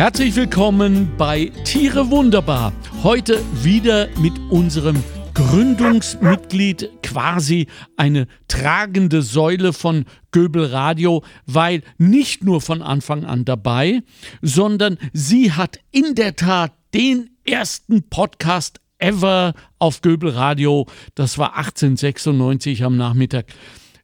Herzlich 0.00 0.34
willkommen 0.34 1.12
bei 1.18 1.52
Tiere 1.64 2.10
Wunderbar. 2.10 2.72
Heute 3.02 3.38
wieder 3.62 4.08
mit 4.18 4.32
unserem 4.48 4.96
Gründungsmitglied, 5.34 6.88
quasi 7.02 7.66
eine 7.98 8.26
tragende 8.48 9.20
Säule 9.20 9.74
von 9.74 10.06
Göbel 10.30 10.64
Radio, 10.64 11.22
weil 11.44 11.82
nicht 11.98 12.42
nur 12.42 12.62
von 12.62 12.80
Anfang 12.80 13.26
an 13.26 13.44
dabei, 13.44 14.00
sondern 14.40 14.96
sie 15.12 15.52
hat 15.52 15.80
in 15.90 16.14
der 16.14 16.34
Tat 16.34 16.72
den 16.94 17.28
ersten 17.44 18.04
Podcast 18.04 18.80
ever 18.96 19.52
auf 19.78 20.00
Göbel 20.00 20.30
Radio, 20.30 20.86
das 21.14 21.36
war 21.36 21.58
1896 21.58 22.84
am 22.84 22.96
Nachmittag, 22.96 23.48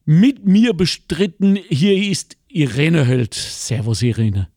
mit 0.04 0.44
mir 0.44 0.74
bestritten. 0.74 1.56
Hier 1.70 1.96
ist 1.96 2.36
Irene 2.48 3.06
Höld. 3.06 3.32
Servus 3.32 4.02
Irene. 4.02 4.48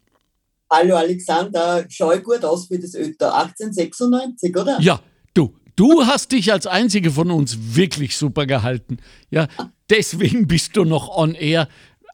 Hallo 0.72 0.98
Alexander, 0.98 1.86
schau 1.90 2.16
gut 2.20 2.46
aus 2.46 2.68
für 2.68 2.78
das 2.78 2.94
Ötter 2.94 3.34
1896, 3.34 4.56
oder? 4.56 4.80
Ja, 4.80 5.02
du, 5.34 5.56
du 5.76 6.06
hast 6.06 6.32
dich 6.32 6.54
als 6.54 6.68
einzige 6.68 7.10
von 7.10 7.32
uns 7.32 7.58
wirklich 7.76 8.16
super 8.16 8.46
gehalten. 8.46 8.98
Ja, 9.32 9.48
deswegen 9.90 10.48
bist 10.48 10.78
du 10.78 10.86
noch 10.86 11.10
on 11.10 11.34
air. 11.34 11.68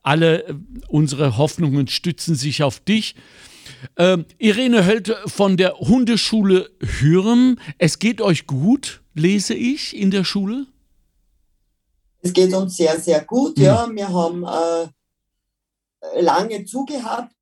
Alle 0.04 0.48
äh, 0.48 0.54
unsere 0.88 1.38
Hoffnungen 1.38 1.88
stützen 1.88 2.36
sich 2.36 2.64
auf 2.64 2.80
dich. 2.80 3.16
Ähm, 3.98 4.26
Irene 4.38 4.86
Hölte 4.86 5.18
von 5.26 5.58
der 5.58 5.78
Hundeschule 5.80 6.70
Hürm. 6.80 7.60
Es 7.78 8.00
geht 8.00 8.22
euch 8.22 8.48
gut, 8.48 9.02
lese 9.16 9.54
ich 9.54 9.98
in 9.98 10.12
der 10.12 10.24
Schule? 10.24 10.66
Es 12.22 12.32
geht 12.32 12.54
uns 12.54 12.78
sehr, 12.78 12.98
sehr 13.02 13.26
gut. 13.26 13.60
Ja, 13.60 13.86
ja. 13.86 13.92
wir 13.94 14.10
haben 14.10 14.44
äh, 14.44 16.22
lange 16.22 16.64
zugehabt 16.64 17.35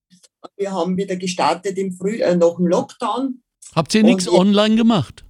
wir 0.58 0.72
haben 0.72 0.98
wieder 0.98 1.16
gestartet 1.16 1.78
im 1.78 1.94
Früh, 1.94 2.22
äh, 2.22 2.36
nach 2.36 2.56
dem 2.56 2.68
Lockdown. 2.68 3.42
Habt 3.76 3.94
ihr 3.96 4.04
nichts 4.04 4.28
online 4.28 4.76
gemacht? 4.76 5.26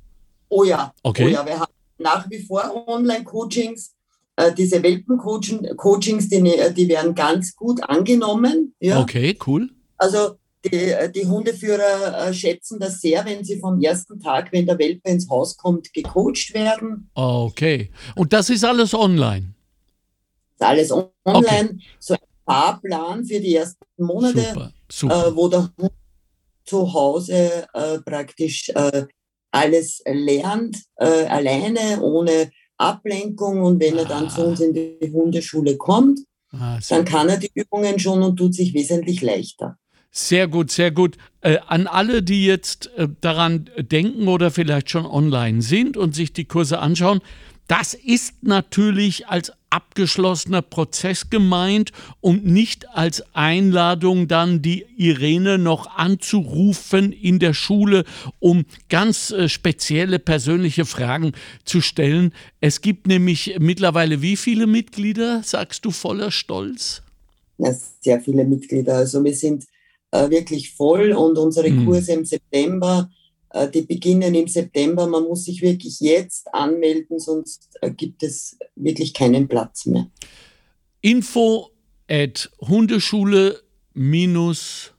Oh 0.50 0.64
ja. 0.64 0.94
Okay. 1.04 1.28
Oh 1.28 1.30
ja, 1.30 1.46
wir 1.46 1.60
haben 1.60 1.74
nach 1.98 2.30
wie 2.30 2.40
vor 2.40 2.88
Online-Coachings. 2.88 3.94
Äh, 4.36 4.54
diese 4.54 4.82
Welpen-Coachings, 4.82 6.30
die, 6.30 6.42
ne, 6.42 6.74
die 6.76 6.88
werden 6.88 7.14
ganz 7.14 7.56
gut 7.56 7.82
angenommen. 7.84 8.76
Ja. 8.80 9.00
Okay, 9.00 9.38
cool. 9.46 9.70
Also 9.98 10.38
die, 10.66 10.92
äh, 10.92 11.12
die 11.12 11.26
Hundeführer 11.26 12.28
äh, 12.28 12.34
schätzen 12.34 12.80
das 12.80 13.00
sehr, 13.00 13.26
wenn 13.26 13.44
sie 13.44 13.60
vom 13.60 13.82
ersten 13.82 14.20
Tag, 14.20 14.52
wenn 14.52 14.66
der 14.66 14.80
Welpe 14.80 15.10
ins 15.10 15.30
Haus 15.30 15.56
kommt, 15.58 15.94
gecoacht 15.94 16.54
werden. 16.54 17.10
Okay. 17.14 17.92
Und 18.16 18.34
das 18.34 18.50
ist 18.50 18.64
alles 18.64 18.94
online? 18.94 19.54
Das 20.58 20.68
ist 20.68 20.92
alles 20.92 20.92
online. 20.92 21.10
Okay. 21.26 21.80
So 22.00 22.14
ein 22.16 22.20
Fahrplan 22.46 23.26
für 23.26 23.40
die 23.40 23.56
ersten 23.56 23.86
Monate. 23.98 24.42
Super. 24.42 24.74
Super. 24.94 25.28
äh, 25.28 25.36
wo 25.36 25.48
der 25.48 25.70
Hund 25.78 25.92
zu 26.66 26.94
Hause 26.94 27.68
äh, 27.74 28.00
praktisch 28.00 28.70
äh, 28.70 29.06
alles 29.52 30.02
lernt, 30.06 30.78
alleine, 30.98 32.02
ohne 32.02 32.50
Ablenkung. 32.78 33.62
Und 33.62 33.80
wenn 33.80 33.98
ah. 33.98 34.02
er 34.02 34.06
dann 34.06 34.30
zu 34.30 34.46
uns 34.46 34.60
in 34.62 34.74
die 34.74 35.12
Hundeschule 35.14 35.78
kommt, 35.78 36.22
ah, 36.52 36.80
dann 36.90 37.06
kann 37.06 37.30
er 37.30 37.38
die 37.38 37.52
Übungen 37.54 38.00
schon 38.00 38.24
und 38.24 38.38
tut 38.38 38.56
sich 38.56 38.74
wesentlich 38.74 39.22
leichter. 39.22 39.78
Sehr 40.16 40.48
gut, 40.48 40.70
sehr 40.70 40.92
gut. 40.92 41.18
Äh, 41.42 41.58
an 41.68 41.88
alle, 41.88 42.22
die 42.22 42.46
jetzt 42.46 42.92
äh, 42.98 43.08
daran 43.20 43.70
denken 43.78 44.28
oder 44.28 44.52
vielleicht 44.52 44.92
schon 44.92 45.08
online 45.08 45.64
sind 45.64 45.98
und 45.98 46.14
sich 46.14 46.34
die 46.34 46.46
Kurse 46.46 46.78
anschauen, 46.78 47.22
das 47.68 47.96
ist 47.96 48.44
natürlich 48.44 49.28
als 49.28 49.54
abgeschlossener 49.74 50.62
Prozess 50.62 51.32
gemeint 51.32 51.92
und 52.22 52.46
nicht 52.46 52.88
als 52.90 53.24
Einladung 53.34 54.28
dann 54.28 54.62
die 54.62 54.86
Irene 54.98 55.58
noch 55.58 55.98
anzurufen 55.98 57.12
in 57.12 57.40
der 57.40 57.56
Schule, 57.56 58.04
um 58.40 58.66
ganz 58.90 59.32
äh, 59.32 59.50
spezielle 59.50 60.20
persönliche 60.20 60.86
Fragen 60.86 61.32
zu 61.66 61.82
stellen. 61.82 62.34
Es 62.62 62.82
gibt 62.82 63.08
nämlich 63.08 63.56
mittlerweile 63.60 64.22
wie 64.22 64.38
viele 64.38 64.68
Mitglieder, 64.68 65.42
sagst 65.44 65.86
du 65.86 65.92
voller 65.92 66.30
Stolz? 66.30 67.02
Ja, 67.58 67.74
sehr 68.00 68.22
viele 68.22 68.46
Mitglieder. 68.46 68.98
Also 68.98 69.24
wir 69.24 69.34
sind 69.34 69.66
äh, 70.12 70.30
wirklich 70.30 70.72
voll 70.72 71.14
und 71.14 71.40
unsere 71.40 71.70
hm. 71.70 71.86
Kurse 71.86 72.14
im 72.14 72.26
September 72.26 73.10
die 73.72 73.84
beginnen 73.84 74.34
im 74.36 74.48
September. 74.48 75.08
Man 75.08 75.24
muss 75.24 75.46
sich 75.46 75.62
wirklich 75.62 76.00
jetzt 76.00 76.54
anmelden, 76.54 77.20
sonst 77.20 77.70
äh, 77.82 77.92
gibt 77.92 78.24
es 78.24 78.58
wirklich 78.76 79.14
keinen 79.14 79.48
Platz 79.48 79.86
mehr. 79.86 80.08
Info 81.02 81.70
at 82.10 82.52
Hundeschule 82.60 83.62
minus 83.94 84.94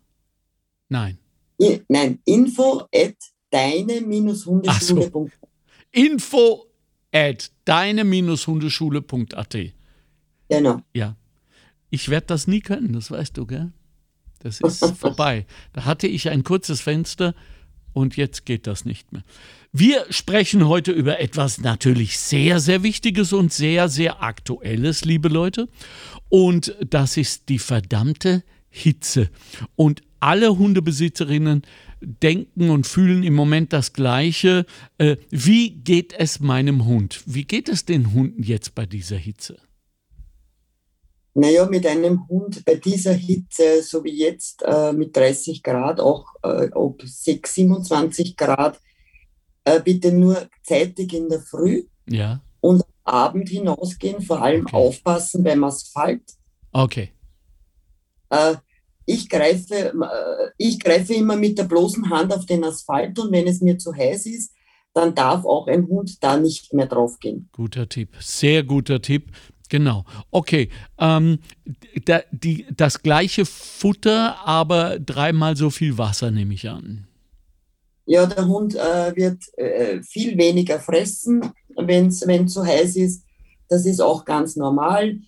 nein. 0.88 1.18
I, 1.60 1.82
nein, 1.88 2.20
info 2.24 2.88
at 2.94 3.16
deine-hundeschule.at. 3.50 4.82
So. 4.82 5.30
Info 5.92 6.66
at 7.12 7.52
deine-hundeschule.at. 7.64 9.56
Genau. 10.48 10.80
Ja. 10.92 11.16
Ich 11.90 12.08
werde 12.08 12.26
das 12.26 12.46
nie 12.48 12.60
können, 12.60 12.92
das 12.92 13.10
weißt 13.10 13.36
du, 13.36 13.46
gell? 13.46 13.72
Das 14.40 14.60
ist 14.62 14.84
vorbei. 14.96 15.46
Da 15.72 15.84
hatte 15.84 16.06
ich 16.08 16.28
ein 16.28 16.42
kurzes 16.44 16.80
Fenster 16.80 17.34
und 17.94 18.16
jetzt 18.16 18.44
geht 18.44 18.66
das 18.66 18.84
nicht 18.84 19.12
mehr. 19.12 19.22
Wir 19.72 20.04
sprechen 20.10 20.68
heute 20.68 20.92
über 20.92 21.18
etwas 21.18 21.60
natürlich 21.60 22.18
sehr, 22.18 22.60
sehr 22.60 22.82
Wichtiges 22.82 23.32
und 23.32 23.52
sehr, 23.52 23.88
sehr 23.88 24.22
Aktuelles, 24.22 25.04
liebe 25.04 25.28
Leute. 25.28 25.68
Und 26.28 26.76
das 26.88 27.16
ist 27.16 27.48
die 27.48 27.58
verdammte 27.58 28.44
Hitze. 28.68 29.30
Und 29.74 30.02
alle 30.20 30.58
Hundebesitzerinnen 30.58 31.62
denken 32.00 32.70
und 32.70 32.86
fühlen 32.86 33.22
im 33.22 33.34
Moment 33.34 33.72
das 33.72 33.92
Gleiche. 33.92 34.66
Äh, 34.98 35.16
wie 35.30 35.70
geht 35.70 36.12
es 36.12 36.40
meinem 36.40 36.84
Hund? 36.84 37.22
Wie 37.26 37.44
geht 37.44 37.68
es 37.68 37.84
den 37.84 38.12
Hunden 38.12 38.42
jetzt 38.42 38.74
bei 38.74 38.86
dieser 38.86 39.16
Hitze? 39.16 39.56
Naja, 41.34 41.66
mit 41.66 41.84
einem 41.86 42.28
Hund 42.28 42.64
bei 42.64 42.76
dieser 42.76 43.12
Hitze, 43.12 43.82
so 43.82 44.04
wie 44.04 44.16
jetzt 44.16 44.62
äh, 44.62 44.92
mit 44.92 45.16
30 45.16 45.64
Grad, 45.64 45.98
auch 45.98 46.26
äh, 46.44 46.70
ob 46.72 47.02
6, 47.02 47.54
27 47.54 48.36
Grad, 48.36 48.80
äh, 49.64 49.80
bitte 49.80 50.12
nur 50.12 50.48
zeitig 50.62 51.12
in 51.12 51.28
der 51.28 51.40
Früh 51.40 51.84
ja. 52.06 52.40
und 52.60 52.84
Abend 53.02 53.48
hinausgehen, 53.48 54.22
vor 54.22 54.42
allem 54.42 54.64
okay. 54.66 54.76
aufpassen 54.76 55.42
beim 55.42 55.64
Asphalt. 55.64 56.22
Okay. 56.72 57.10
Äh, 58.30 58.54
ich 59.06 59.28
greife, 59.28 59.74
äh, 59.74 60.50
ich 60.56 60.78
greife 60.78 61.14
immer 61.14 61.36
mit 61.36 61.58
der 61.58 61.64
bloßen 61.64 62.08
Hand 62.10 62.32
auf 62.32 62.46
den 62.46 62.64
Asphalt 62.64 63.18
und 63.18 63.32
wenn 63.32 63.46
es 63.46 63.60
mir 63.60 63.76
zu 63.76 63.94
heiß 63.94 64.26
ist, 64.26 64.52
dann 64.94 65.14
darf 65.14 65.44
auch 65.44 65.66
ein 65.66 65.88
Hund 65.88 66.22
da 66.22 66.36
nicht 66.36 66.72
mehr 66.72 66.86
draufgehen. 66.86 67.48
Guter 67.52 67.88
Tipp, 67.88 68.10
sehr 68.20 68.62
guter 68.62 69.02
Tipp. 69.02 69.32
Genau. 69.68 70.04
Okay. 70.30 70.68
Ähm, 70.98 71.38
da, 72.04 72.20
die, 72.30 72.66
das 72.74 73.02
gleiche 73.02 73.44
Futter, 73.44 74.46
aber 74.46 74.98
dreimal 74.98 75.56
so 75.56 75.70
viel 75.70 75.96
Wasser, 75.98 76.30
nehme 76.30 76.54
ich 76.54 76.68
an. 76.68 77.06
Ja, 78.06 78.26
der 78.26 78.46
Hund 78.46 78.74
äh, 78.74 79.16
wird 79.16 79.42
äh, 79.58 80.02
viel 80.02 80.36
weniger 80.36 80.78
fressen, 80.78 81.52
wenn 81.76 82.08
es 82.08 82.20
zu 82.52 82.64
heiß 82.64 82.96
ist. 82.96 83.24
Das 83.68 83.86
ist 83.86 84.00
auch 84.00 84.24
ganz 84.24 84.56
normal. 84.56 85.18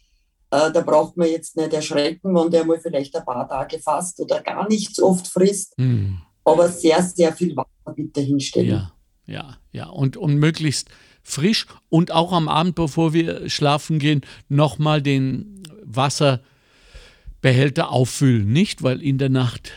Äh, 0.51 0.71
da 0.73 0.81
braucht 0.83 1.17
man 1.17 1.29
jetzt 1.29 1.57
nicht 1.57 1.73
erschrecken, 1.73 2.35
wenn 2.35 2.51
der 2.51 2.65
mal 2.65 2.79
vielleicht 2.79 3.17
ein 3.17 3.25
paar 3.25 3.49
Tage 3.49 3.79
fasst 3.79 4.21
oder 4.21 4.43
gar 4.43 4.69
nichts 4.69 5.01
oft 5.03 5.27
frisst. 5.27 5.75
Hm. 5.79 6.19
Aber 6.45 6.69
sehr, 6.69 7.03
sehr 7.03 7.33
viel 7.33 7.57
Wasser 7.57 7.95
bitte 7.95 8.21
hinstellen. 8.21 8.69
Ja, 8.69 8.93
ja, 9.27 9.57
ja. 9.73 9.89
Und, 9.89 10.17
und 10.17 10.37
möglichst 10.37 10.91
frisch 11.27 11.67
und 11.89 12.13
auch 12.13 12.33
am 12.33 12.49
Abend, 12.49 12.77
bevor 12.77 13.13
wir 13.13 13.51
schlafen 13.51 13.99
gehen, 13.99 14.21
nochmal 14.49 15.03
den 15.03 15.61
Wasserbehälter 15.83 17.91
auffüllen, 17.91 18.53
nicht? 18.53 18.85
Weil 18.85 19.03
in 19.03 19.19
der 19.19 19.29
Nacht. 19.29 19.73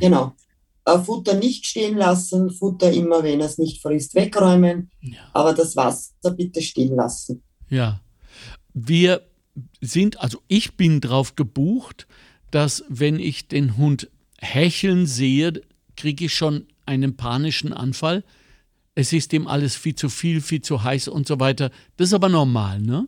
Genau. 0.00 0.36
Äh, 0.84 0.98
Futter 1.00 1.34
nicht 1.34 1.66
stehen 1.66 1.96
lassen, 1.96 2.50
Futter 2.50 2.92
immer, 2.92 3.24
wenn 3.24 3.40
es 3.40 3.58
nicht 3.58 3.82
frisst, 3.82 4.14
wegräumen, 4.14 4.90
ja. 5.00 5.18
aber 5.32 5.54
das 5.54 5.74
Wasser 5.76 6.30
bitte 6.36 6.62
stehen 6.62 6.94
lassen. 6.94 7.42
Ja. 7.68 8.00
Wir 8.74 9.22
sind, 9.80 10.20
also 10.20 10.40
ich 10.46 10.76
bin 10.76 11.00
drauf 11.00 11.34
gebucht, 11.36 12.06
dass 12.50 12.84
wenn 12.88 13.18
ich 13.18 13.48
den 13.48 13.76
Hund 13.76 14.08
hecheln 14.38 15.06
sehe, 15.06 15.62
kriege 15.96 16.26
ich 16.26 16.34
schon 16.34 16.66
einen 16.86 17.16
panischen 17.16 17.72
Anfall 17.72 18.22
es 18.94 19.12
ist 19.12 19.32
ihm 19.32 19.46
alles 19.46 19.74
viel 19.74 19.94
zu 19.94 20.08
viel, 20.08 20.40
viel 20.40 20.60
zu 20.60 20.82
heiß 20.82 21.08
und 21.08 21.26
so 21.26 21.40
weiter. 21.40 21.70
Das 21.96 22.08
ist 22.08 22.14
aber 22.14 22.28
normal, 22.28 22.80
ne? 22.80 23.06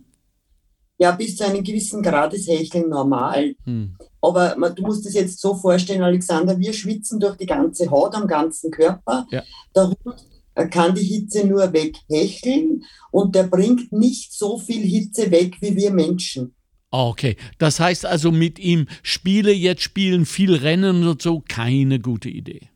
Ja, 0.98 1.10
bis 1.10 1.36
zu 1.36 1.44
einem 1.44 1.64
gewissen 1.64 2.02
Grad 2.02 2.32
ist 2.34 2.48
Hecheln 2.48 2.88
normal. 2.88 3.54
Hm. 3.64 3.96
Aber 4.20 4.56
man, 4.56 4.75
du 4.75 4.82
musst 4.82 5.04
es 5.06 5.14
jetzt 5.14 5.40
so 5.40 5.54
vorstellen, 5.54 6.02
Alexander, 6.02 6.58
wir 6.58 6.72
schwitzen 6.72 7.19
durch 7.19 7.36
die 7.36 7.46
ganze 7.46 7.90
Haut 7.90 8.14
am 8.14 8.26
ganzen 8.26 8.70
Körper. 8.70 9.26
Ja. 9.31 9.42
Der 9.75 9.88
Hund 9.88 10.25
äh, 10.54 10.69
kann 10.69 10.94
die 10.94 11.02
Hitze 11.02 11.46
nur 11.46 11.72
weghecheln 11.72 12.84
und 13.10 13.34
der 13.34 13.44
bringt 13.44 13.92
nicht 13.92 14.32
so 14.32 14.58
viel 14.58 14.82
Hitze 14.82 15.31
weg 15.31 15.56
wie 15.60 15.75
wir 15.75 15.90
Menschen. 15.90 16.54
Okay, 16.90 17.36
das 17.58 17.81
heißt 17.81 18.06
also 18.06 18.31
mit 18.31 18.60
ihm 18.60 18.86
Spiele 19.02 19.52
jetzt 19.52 19.82
spielen, 19.82 20.26
viel 20.26 20.54
Rennen 20.54 21.06
und 21.08 21.20
so, 21.20 21.42
keine 21.48 21.98
gute 21.98 22.28
Idee. 22.28 22.69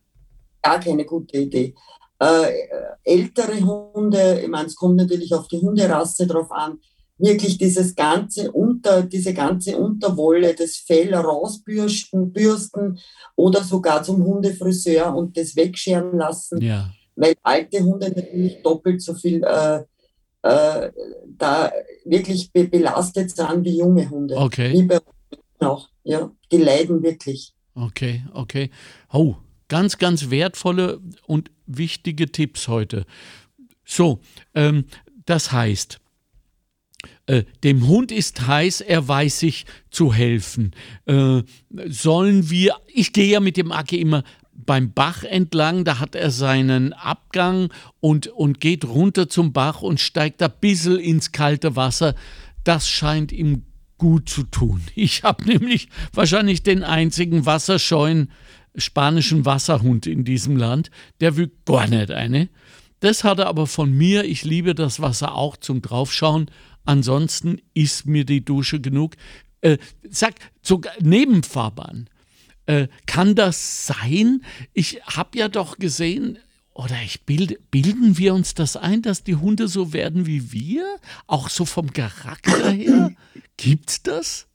Gar 0.60 0.80
keine 0.80 1.04
gute 1.04 1.38
Idee. 1.38 1.74
Äh, 2.20 2.52
ältere 3.04 3.60
Hunde, 3.60 4.40
ich 4.42 4.48
meine, 4.48 4.66
es 4.66 4.74
kommt 4.74 4.96
natürlich 4.96 5.32
auf 5.34 5.48
die 5.48 5.58
Hunderasse 5.58 6.26
drauf 6.26 6.50
an, 6.50 6.78
wirklich 7.18 7.58
dieses 7.58 7.94
ganze 7.94 8.50
Unter, 8.52 9.02
diese 9.02 9.34
ganze 9.34 9.76
Unterwolle, 9.76 10.54
das 10.54 10.76
Fell 10.76 11.14
rausbürsten, 11.14 12.32
bürsten 12.32 12.98
oder 13.36 13.62
sogar 13.62 14.02
zum 14.02 14.24
Hundefriseur 14.24 15.14
und 15.14 15.36
das 15.36 15.56
wegscheren 15.56 16.16
lassen. 16.16 16.60
Ja. 16.60 16.90
Weil 17.16 17.34
alte 17.42 17.80
Hunde 17.80 18.12
natürlich 18.14 18.62
doppelt 18.62 19.02
so 19.02 19.14
viel 19.14 19.42
äh, 19.42 19.82
äh, 20.42 20.90
da 21.36 21.72
wirklich 22.04 22.52
be 22.52 22.64
belastet 22.64 23.34
sind 23.34 23.64
wie 23.64 23.78
junge 23.78 24.08
Hunde. 24.08 24.36
Okay. 24.36 24.72
Wie 24.72 24.82
bei 24.82 25.00
auch. 25.60 25.88
Ja, 26.04 26.30
die 26.50 26.58
leiden 26.58 27.02
wirklich. 27.02 27.52
Okay, 27.74 28.24
okay. 28.32 28.70
Oh, 29.12 29.36
ganz, 29.68 29.98
ganz 29.98 30.30
wertvolle 30.30 31.00
und 31.26 31.50
wichtige 31.66 32.30
Tipps 32.32 32.68
heute. 32.68 33.04
So, 33.84 34.20
ähm, 34.54 34.84
das 35.26 35.52
heißt, 35.52 36.00
äh, 37.26 37.44
dem 37.62 37.86
Hund 37.86 38.10
ist 38.10 38.46
heiß, 38.46 38.80
er 38.80 39.06
weiß 39.06 39.40
sich 39.40 39.66
zu 39.90 40.12
helfen. 40.12 40.72
Äh, 41.06 41.42
sollen 41.86 42.50
wir, 42.50 42.76
ich 42.86 43.12
gehe 43.12 43.32
ja 43.32 43.40
mit 43.40 43.56
dem 43.56 43.70
Aki 43.70 44.00
immer 44.00 44.24
beim 44.52 44.92
Bach 44.92 45.22
entlang, 45.22 45.84
da 45.84 46.00
hat 46.00 46.14
er 46.14 46.30
seinen 46.30 46.92
Abgang 46.92 47.72
und, 48.00 48.26
und 48.26 48.60
geht 48.60 48.84
runter 48.84 49.28
zum 49.28 49.52
Bach 49.52 49.82
und 49.82 50.00
steigt 50.00 50.40
da 50.40 50.48
bissel 50.48 50.98
ins 50.98 51.30
kalte 51.32 51.76
Wasser. 51.76 52.14
Das 52.64 52.88
scheint 52.88 53.30
ihm 53.30 53.62
gut 53.98 54.28
zu 54.28 54.42
tun. 54.44 54.82
Ich 54.94 55.22
habe 55.22 55.44
nämlich 55.46 55.88
wahrscheinlich 56.12 56.62
den 56.62 56.82
einzigen 56.82 57.46
wasserscheuen 57.46 58.30
spanischen 58.78 59.44
Wasserhund 59.44 60.06
in 60.06 60.24
diesem 60.24 60.56
Land. 60.56 60.90
Der 61.20 61.36
will 61.36 61.50
gar 61.64 61.86
nicht 61.86 62.10
eine. 62.10 62.48
Das 63.00 63.24
hat 63.24 63.38
er 63.38 63.46
aber 63.46 63.66
von 63.66 63.92
mir. 63.92 64.24
Ich 64.24 64.44
liebe 64.44 64.74
das 64.74 65.00
Wasser 65.00 65.34
auch 65.34 65.56
zum 65.56 65.82
Draufschauen. 65.82 66.50
Ansonsten 66.84 67.60
ist 67.74 68.06
mir 68.06 68.24
die 68.24 68.44
Dusche 68.44 68.80
genug. 68.80 69.14
Äh, 69.60 69.78
sag, 70.08 70.34
sogar 70.62 70.92
Nebenfahrbahn. 71.00 72.08
Äh, 72.66 72.88
kann 73.06 73.34
das 73.34 73.86
sein? 73.86 74.42
Ich 74.72 75.00
habe 75.04 75.38
ja 75.38 75.48
doch 75.48 75.78
gesehen, 75.78 76.38
oder 76.74 76.94
ich 77.04 77.24
bild, 77.24 77.70
bilden 77.70 78.18
wir 78.18 78.34
uns 78.34 78.54
das 78.54 78.76
ein, 78.76 79.02
dass 79.02 79.24
die 79.24 79.34
Hunde 79.34 79.68
so 79.68 79.92
werden 79.92 80.26
wie 80.26 80.52
wir? 80.52 80.96
Auch 81.26 81.48
so 81.48 81.64
vom 81.64 81.92
Charakter 81.92 82.70
her? 82.70 83.10
Gibt's 83.56 84.02
das? 84.02 84.46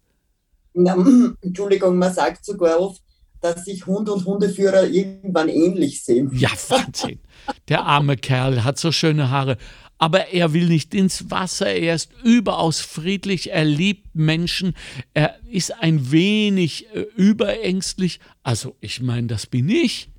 Na, 0.73 0.95
Entschuldigung, 1.41 1.97
man 1.97 2.13
sagt 2.13 2.45
sogar 2.45 2.79
oft, 2.79 3.01
dass 3.43 3.65
sich 3.65 3.85
Hund 3.85 4.09
und 4.09 4.25
Hundeführer 4.25 4.87
irgendwann 4.87 5.49
ähnlich 5.49 6.03
sehen. 6.03 6.31
Ja, 6.33 6.49
Wahnsinn. 6.69 7.19
Der 7.67 7.83
arme 7.83 8.15
Kerl 8.15 8.63
hat 8.63 8.79
so 8.79 8.91
schöne 8.91 9.29
Haare 9.29 9.57
aber 10.03 10.33
er 10.33 10.51
will 10.51 10.67
nicht 10.67 10.93
ins 10.93 11.31
Wasser, 11.31 11.67
er 11.67 11.95
ist 11.95 12.11
überaus 12.25 12.81
friedlich, 12.81 13.51
er 13.51 13.63
liebt 13.63 14.13
Menschen, 14.13 14.75
er 15.13 15.39
ist 15.49 15.73
ein 15.81 16.11
wenig 16.11 16.93
äh, 16.93 17.05
überängstlich. 17.15 18.19
Also 18.43 18.75
ich 18.81 19.01
meine, 19.01 19.27
das 19.27 19.45
bin 19.45 19.69
ich 19.69 20.09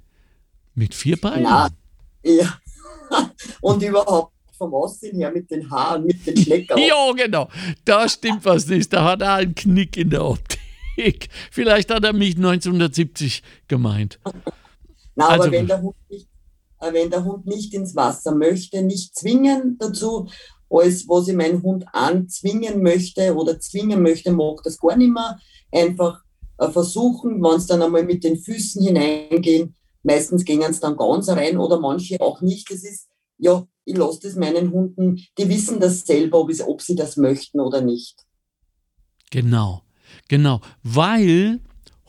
mit 0.74 0.94
vier 0.94 1.20
Beinen. 1.20 1.42
Na, 1.42 1.68
ja. 2.22 2.58
Und 3.60 3.82
überhaupt 3.82 4.32
vom 4.56 4.72
Aussehen 4.72 5.18
her 5.18 5.30
mit 5.30 5.50
den 5.50 5.70
Haaren, 5.70 6.06
mit 6.06 6.26
den 6.26 6.36
Schleckern. 6.38 6.78
ja, 6.88 7.12
genau. 7.12 7.50
Da 7.84 8.08
stimmt 8.08 8.42
was 8.46 8.66
nicht. 8.66 8.90
Da 8.90 9.04
hat 9.04 9.20
er 9.20 9.34
einen 9.34 9.54
Knick 9.54 9.98
in 9.98 10.08
der 10.08 10.24
Optik. 10.24 10.60
Vielleicht 11.50 11.90
hat 11.90 12.04
er 12.04 12.12
mich 12.12 12.36
1970 12.36 13.42
gemeint. 13.68 14.18
Na, 15.14 15.28
also, 15.28 15.44
aber 15.44 15.52
wenn 15.52 15.66
der 15.66 15.82
Hund 15.82 15.96
nicht 16.08 16.28
äh, 16.84 16.92
wenn 16.92 17.10
der 17.10 17.24
Hund 17.24 17.46
nicht 17.46 17.74
ins 17.74 17.96
Wasser 17.96 18.34
möchte, 18.34 18.82
nicht 18.82 19.16
zwingen 19.16 19.76
dazu, 19.78 20.28
alles, 20.70 21.08
was 21.08 21.28
ich 21.28 21.36
meinen 21.36 21.62
Hund 21.62 21.84
anzwingen 21.92 22.82
möchte 22.82 23.34
oder 23.34 23.60
zwingen 23.60 24.02
möchte, 24.02 24.32
mag 24.32 24.62
das 24.64 24.78
gar 24.78 24.96
nicht 24.96 25.12
mehr. 25.12 25.38
Einfach 25.72 26.22
äh, 26.58 26.68
versuchen, 26.68 27.42
wenn 27.42 27.56
es 27.56 27.66
dann 27.66 27.82
einmal 27.82 28.04
mit 28.04 28.24
den 28.24 28.38
Füßen 28.38 28.82
hineingehen, 28.82 29.76
meistens 30.02 30.44
gehen 30.44 30.62
es 30.62 30.80
dann 30.80 30.96
ganz 30.96 31.28
rein 31.28 31.58
oder 31.58 31.78
manche 31.80 32.20
auch 32.20 32.40
nicht. 32.40 32.70
Das 32.70 32.82
ist, 32.82 33.08
ja, 33.38 33.66
ich 33.84 33.96
lasse 33.96 34.20
das 34.22 34.36
meinen 34.36 34.72
Hunden, 34.72 35.20
die 35.38 35.48
wissen 35.48 35.80
das 35.80 36.00
selber, 36.00 36.40
ob, 36.40 36.50
ob 36.66 36.82
sie 36.82 36.96
das 36.96 37.16
möchten 37.16 37.60
oder 37.60 37.80
nicht. 37.80 38.24
Genau, 39.30 39.82
genau, 40.28 40.60
weil 40.82 41.60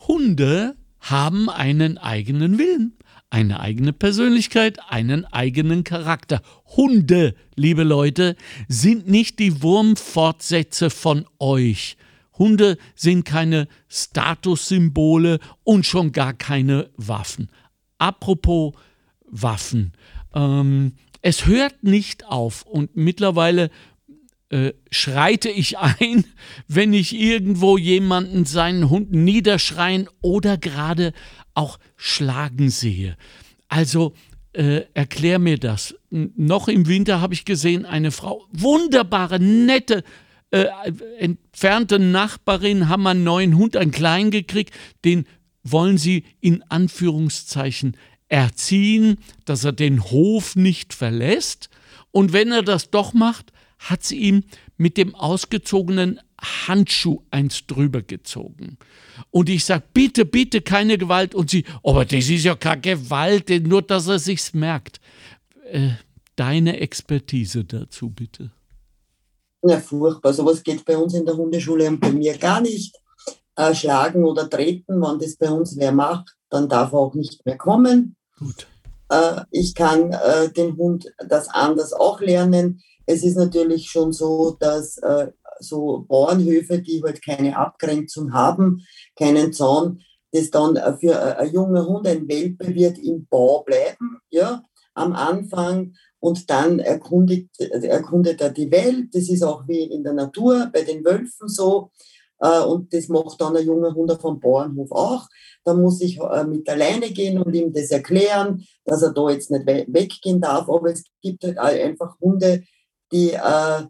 Hunde 0.06 0.76
haben 1.00 1.48
einen 1.48 1.98
eigenen 1.98 2.58
Willen 2.58 2.96
eine 3.30 3.60
eigene 3.60 3.92
Persönlichkeit, 3.92 4.78
einen 4.88 5.24
eigenen 5.26 5.84
Charakter. 5.84 6.42
Hunde, 6.76 7.34
liebe 7.54 7.82
Leute, 7.82 8.36
sind 8.68 9.08
nicht 9.08 9.38
die 9.38 9.62
Wurmfortsätze 9.62 10.90
von 10.90 11.26
euch. 11.38 11.96
Hunde 12.38 12.78
sind 12.94 13.24
keine 13.24 13.68
Statussymbole 13.88 15.40
und 15.64 15.86
schon 15.86 16.12
gar 16.12 16.34
keine 16.34 16.90
Waffen. 16.96 17.50
Apropos 17.98 18.74
Waffen. 19.26 19.92
Ähm, 20.34 20.92
es 21.22 21.46
hört 21.46 21.82
nicht 21.82 22.26
auf 22.26 22.62
und 22.62 22.94
mittlerweile 22.96 23.70
äh, 24.50 24.72
schreite 24.90 25.48
ich 25.48 25.78
ein, 25.78 26.24
wenn 26.68 26.92
ich 26.92 27.14
irgendwo 27.14 27.78
jemanden 27.78 28.44
seinen 28.44 28.90
Hund 28.90 29.12
niederschreien 29.12 30.08
oder 30.20 30.56
gerade 30.56 31.12
auch 31.54 31.78
schlagen 31.96 32.70
sehe. 32.70 33.16
Also 33.68 34.14
äh, 34.52 34.82
erklär 34.94 35.38
mir 35.38 35.58
das. 35.58 35.94
Noch 36.10 36.68
im 36.68 36.86
Winter 36.86 37.20
habe 37.20 37.34
ich 37.34 37.44
gesehen, 37.44 37.84
eine 37.84 38.10
Frau, 38.10 38.46
wunderbare, 38.52 39.40
nette, 39.40 40.04
äh, 40.50 40.66
entfernte 41.18 41.98
Nachbarin, 41.98 42.88
haben 42.88 43.06
einen 43.06 43.24
neuen 43.24 43.56
Hund, 43.56 43.76
einen 43.76 43.90
kleinen 43.90 44.30
gekriegt, 44.30 44.72
den 45.04 45.26
wollen 45.62 45.98
sie 45.98 46.24
in 46.40 46.62
Anführungszeichen 46.68 47.96
erziehen, 48.28 49.18
dass 49.44 49.64
er 49.64 49.72
den 49.72 50.04
Hof 50.04 50.56
nicht 50.56 50.94
verlässt. 50.94 51.68
Und 52.10 52.32
wenn 52.32 52.52
er 52.52 52.62
das 52.62 52.90
doch 52.90 53.12
macht, 53.12 53.52
hat 53.90 54.04
sie 54.04 54.16
ihm 54.16 54.44
mit 54.76 54.96
dem 54.96 55.14
ausgezogenen 55.14 56.20
Handschuh 56.40 57.22
eins 57.30 57.66
drüber 57.66 58.02
gezogen. 58.02 58.78
Und 59.30 59.48
ich 59.48 59.64
sage, 59.64 59.84
bitte, 59.92 60.24
bitte 60.24 60.60
keine 60.60 60.98
Gewalt. 60.98 61.34
Und 61.34 61.50
sie, 61.50 61.64
aber 61.82 62.04
das 62.04 62.28
ist 62.28 62.44
ja 62.44 62.54
keine 62.54 62.80
Gewalt, 62.80 63.48
nur 63.66 63.82
dass 63.82 64.08
er 64.08 64.18
sich's 64.18 64.52
merkt. 64.54 65.00
Äh, 65.70 65.90
deine 66.36 66.80
Expertise 66.80 67.64
dazu, 67.64 68.10
bitte. 68.10 68.50
Ja, 69.62 69.80
furchtbar. 69.80 70.32
Sowas 70.32 70.62
geht 70.62 70.84
bei 70.84 70.96
uns 70.96 71.14
in 71.14 71.24
der 71.24 71.36
Hundeschule 71.36 71.88
und 71.88 72.00
bei 72.00 72.12
mir 72.12 72.36
gar 72.36 72.60
nicht. 72.60 72.94
Äh, 73.56 73.74
schlagen 73.74 74.24
oder 74.24 74.50
treten, 74.50 75.00
wenn 75.00 75.18
das 75.18 75.36
bei 75.36 75.50
uns 75.50 75.78
wer 75.78 75.90
macht, 75.90 76.36
dann 76.50 76.68
darf 76.68 76.92
er 76.92 76.98
auch 76.98 77.14
nicht 77.14 77.44
mehr 77.46 77.56
kommen. 77.56 78.14
Gut. 78.38 78.66
Äh, 79.08 79.40
ich 79.50 79.74
kann 79.74 80.12
äh, 80.12 80.52
den 80.52 80.76
Hund 80.76 81.06
das 81.26 81.48
anders 81.48 81.94
auch 81.94 82.20
lernen. 82.20 82.82
Es 83.06 83.22
ist 83.22 83.36
natürlich 83.36 83.88
schon 83.88 84.12
so, 84.12 84.56
dass 84.58 84.98
äh, 84.98 85.28
so 85.60 86.04
Bauernhöfe, 86.08 86.80
die 86.80 87.02
halt 87.02 87.24
keine 87.24 87.56
Abgrenzung 87.56 88.32
haben, 88.32 88.82
keinen 89.16 89.52
Zaun, 89.52 90.00
das 90.32 90.50
dann 90.50 90.76
für 90.98 91.38
ein 91.38 91.52
junger 91.52 91.86
Hund, 91.86 92.06
ein 92.06 92.28
Welpe 92.28 92.74
wird 92.74 92.98
im 92.98 93.26
Bau 93.26 93.62
bleiben, 93.62 94.18
ja, 94.30 94.62
am 94.94 95.12
Anfang 95.12 95.94
und 96.18 96.50
dann 96.50 96.78
erkundigt, 96.78 97.60
erkundet 97.60 98.40
er 98.40 98.50
die 98.50 98.70
Welt. 98.70 99.08
Das 99.12 99.28
ist 99.28 99.42
auch 99.42 99.66
wie 99.68 99.84
in 99.84 100.02
der 100.02 100.14
Natur 100.14 100.68
bei 100.72 100.82
den 100.82 101.04
Wölfen 101.04 101.48
so. 101.48 101.90
Äh, 102.40 102.62
und 102.62 102.92
das 102.92 103.08
macht 103.08 103.40
dann 103.40 103.56
ein 103.56 103.64
junger 103.64 103.94
Hund 103.94 104.12
vom 104.20 104.40
Bauernhof 104.40 104.90
auch. 104.92 105.28
Da 105.64 105.74
muss 105.74 106.00
ich 106.00 106.18
äh, 106.18 106.44
mit 106.44 106.68
alleine 106.68 107.10
gehen 107.10 107.40
und 107.40 107.54
ihm 107.54 107.72
das 107.72 107.90
erklären, 107.90 108.64
dass 108.84 109.02
er 109.02 109.12
da 109.12 109.30
jetzt 109.30 109.50
nicht 109.50 109.66
weggehen 109.66 110.40
darf. 110.40 110.68
Aber 110.68 110.90
es 110.90 111.04
gibt 111.22 111.44
halt 111.44 111.58
einfach 111.58 112.18
Hunde, 112.20 112.64
die 113.12 113.32
äh, 113.32 113.86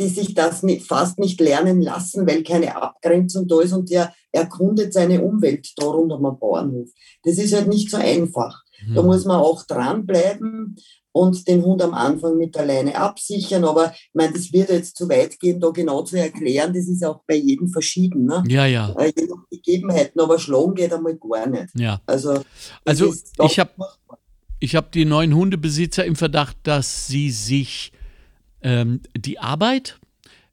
die 0.00 0.08
sich 0.08 0.34
das 0.34 0.62
nicht, 0.62 0.86
fast 0.86 1.18
nicht 1.18 1.40
lernen 1.40 1.80
lassen, 1.80 2.26
weil 2.26 2.42
keine 2.42 2.76
Abgrenzung 2.76 3.46
da 3.46 3.60
ist 3.60 3.72
und 3.72 3.90
der 3.90 4.12
erkundet 4.32 4.92
seine 4.92 5.22
Umwelt 5.22 5.72
da 5.76 5.86
rund 5.86 6.12
um 6.12 6.22
den 6.22 6.38
Bauernhof. 6.38 6.88
Das 7.22 7.38
ist 7.38 7.54
halt 7.54 7.68
nicht 7.68 7.90
so 7.90 7.98
einfach. 7.98 8.62
Mhm. 8.86 8.94
Da 8.94 9.02
muss 9.02 9.24
man 9.24 9.38
auch 9.38 9.64
dranbleiben 9.64 10.76
und 11.12 11.46
den 11.46 11.62
Hund 11.62 11.80
am 11.80 11.94
Anfang 11.94 12.36
mit 12.36 12.56
der 12.56 12.66
Leine 12.66 12.96
absichern. 12.96 13.64
Aber 13.64 13.92
ich 13.92 14.10
meine, 14.14 14.32
das 14.32 14.52
wird 14.52 14.70
jetzt 14.70 14.96
zu 14.96 15.08
weit 15.08 15.38
gehen, 15.38 15.60
da 15.60 15.70
genau 15.70 16.02
zu 16.02 16.18
erklären. 16.18 16.74
Das 16.74 16.88
ist 16.88 17.04
auch 17.04 17.20
bei 17.24 17.36
jedem 17.36 17.68
verschieden. 17.68 18.24
Ne? 18.24 18.42
Ja, 18.48 18.66
ja. 18.66 18.92
Äh, 18.98 19.12
je 19.16 19.26
nach 19.26 19.48
Gegebenheiten, 19.48 20.20
aber 20.20 20.40
schlagen 20.40 20.74
geht 20.74 20.92
einmal 20.92 21.16
gar 21.16 21.46
nicht. 21.46 21.68
Ja. 21.76 22.00
Also, 22.06 22.42
also 22.84 23.14
ich 23.44 23.60
habe 23.60 23.70
ich 24.58 24.74
hab 24.74 24.90
die 24.90 25.04
neuen 25.04 25.36
Hundebesitzer 25.36 26.04
im 26.04 26.16
Verdacht, 26.16 26.56
dass 26.64 27.06
sie 27.06 27.30
sich 27.30 27.92
ähm, 28.64 29.00
die 29.16 29.38
Arbeit 29.38 30.00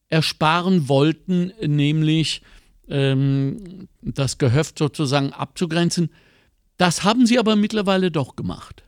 ersparen 0.08 0.88
wollten, 0.88 1.54
nämlich 1.66 2.44
ähm, 2.88 3.88
das 4.02 4.38
Gehöft 4.38 4.78
sozusagen 4.78 5.34
abzugrenzen. 5.34 6.12
Das 6.78 7.04
haben 7.04 7.26
sie 7.26 7.40
aber 7.40 7.56
mittlerweile 7.56 8.12
doch 8.12 8.36
gemacht. 8.36 8.84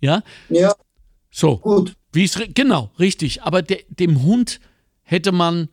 Ja? 0.00 0.22
Ja. 0.48 0.74
So. 1.30 1.58
Gut. 1.58 1.94
Wie 2.12 2.24
es, 2.24 2.38
genau, 2.54 2.92
richtig. 2.98 3.42
Aber 3.42 3.62
de, 3.62 3.84
dem 3.88 4.22
Hund 4.22 4.60
hätte 5.02 5.32
man 5.32 5.68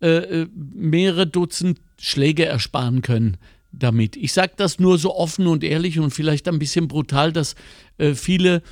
äh, 0.00 0.42
äh, 0.42 0.48
mehrere 0.52 1.26
Dutzend 1.26 1.80
Schläge 1.98 2.44
ersparen 2.44 3.02
können 3.02 3.36
damit. 3.70 4.16
Ich 4.16 4.32
sage 4.32 4.52
das 4.56 4.78
nur 4.78 4.98
so 4.98 5.14
offen 5.14 5.46
und 5.46 5.64
ehrlich 5.64 5.98
und 5.98 6.10
vielleicht 6.10 6.48
ein 6.48 6.58
bisschen 6.58 6.88
brutal, 6.88 7.32
dass 7.32 7.54
äh, 7.98 8.14
viele, 8.14 8.62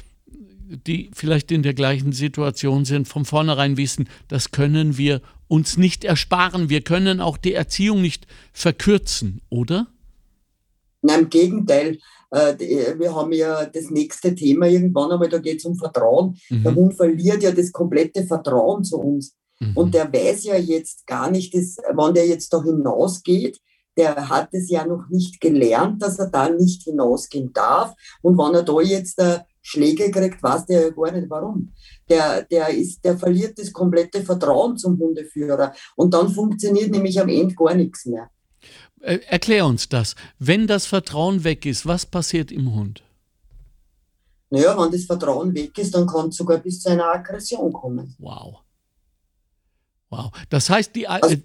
die 0.87 1.11
vielleicht 1.13 1.51
in 1.51 1.63
der 1.63 1.75
gleichen 1.75 2.13
Situation 2.13 2.85
sind, 2.85 3.09
von 3.09 3.25
vornherein 3.25 3.77
wissen, 3.77 4.09
das 4.29 4.51
können 4.51 4.97
wir 4.97 5.21
uns 5.49 5.77
nicht 5.77 6.05
ersparen. 6.05 6.69
Wir 6.69 6.83
können 6.83 7.21
auch 7.21 7.37
die 7.37 7.55
Erziehung 7.55 8.03
nicht 8.03 8.27
verkürzen, 8.53 9.41
oder? 9.51 9.89
Nein, 11.03 11.21
im 11.21 11.31
Gegenteil. 11.31 11.99
Äh, 12.31 12.99
wir 12.99 13.15
haben 13.15 13.33
ja 13.33 13.67
das 13.67 13.91
nächste 13.91 14.35
Thema 14.35 14.67
irgendwann 14.67 15.11
einmal, 15.11 15.29
da 15.29 15.39
geht 15.39 15.59
es 15.59 15.65
um 15.65 15.77
Vertrauen. 15.77 16.39
Mhm. 16.49 16.63
Der 16.63 16.75
Hund 16.75 16.95
verliert 16.95 17.43
ja 17.43 17.51
das 17.51 17.73
komplette 17.73 18.25
Vertrauen 18.25 18.85
zu 18.85 18.99
uns. 18.99 19.35
Mhm. 19.59 19.77
Und 19.77 19.95
der 19.95 20.13
weiß 20.13 20.45
ja 20.45 20.57
jetzt 20.57 21.07
gar 21.07 21.31
nicht, 21.31 21.55
dass, 21.55 21.79
wann 21.93 22.15
der 22.15 22.27
jetzt 22.27 22.53
da 22.53 22.63
hinausgeht, 22.63 23.61
der 24.01 24.29
hat 24.29 24.49
es 24.53 24.71
ja 24.71 24.87
noch 24.87 25.09
nicht 25.11 25.41
gelernt, 25.41 26.03
dass 26.03 26.19
er 26.19 26.29
da 26.29 26.49
nicht 26.49 26.85
hinausgehen 26.85 27.53
darf. 27.53 27.95
Und 28.23 28.39
wenn 28.39 28.55
er 28.55 28.63
da 28.63 28.81
jetzt 28.81 29.19
äh, 29.19 29.41
Schläge 29.61 30.11
kriegt, 30.11 30.43
weiß 30.43 30.67
der 30.67 30.87
ja 30.87 30.91
gar 30.91 31.13
nicht 31.13 31.29
warum. 31.29 31.73
Der, 32.09 32.43
der, 32.43 32.69
ist, 32.71 33.05
der 33.05 33.19
verliert 33.19 33.59
das 33.59 33.73
komplette 33.73 34.23
Vertrauen 34.23 34.79
zum 34.79 34.99
Hundeführer. 34.99 35.75
Und 35.97 36.15
dann 36.15 36.31
funktioniert 36.31 36.91
nämlich 36.91 37.21
am 37.21 37.29
Ende 37.29 37.55
gar 37.55 37.75
nichts 37.75 38.07
mehr. 38.07 38.31
Äh, 39.01 39.19
erklär 39.29 39.67
uns 39.67 39.89
das. 39.89 40.15
Wenn 40.39 40.67
das 40.67 40.87
Vertrauen 40.87 41.45
weg 41.45 41.67
ist, 41.67 41.87
was 41.87 42.07
passiert 42.07 42.51
im 42.51 42.75
Hund? 42.75 43.03
Naja, 44.49 44.77
wenn 44.83 44.91
das 44.91 45.05
Vertrauen 45.05 45.55
weg 45.55 45.77
ist, 45.79 45.95
dann 45.95 46.07
kann 46.07 46.29
es 46.29 46.37
sogar 46.37 46.59
bis 46.59 46.81
zu 46.81 46.89
einer 46.89 47.07
Aggression 47.07 47.73
kommen. 47.73 48.17
Wow. 48.19 48.61
Wow. 50.09 50.33
Das 50.49 50.69
heißt, 50.69 50.97
die. 50.97 51.07
Also, 51.07 51.37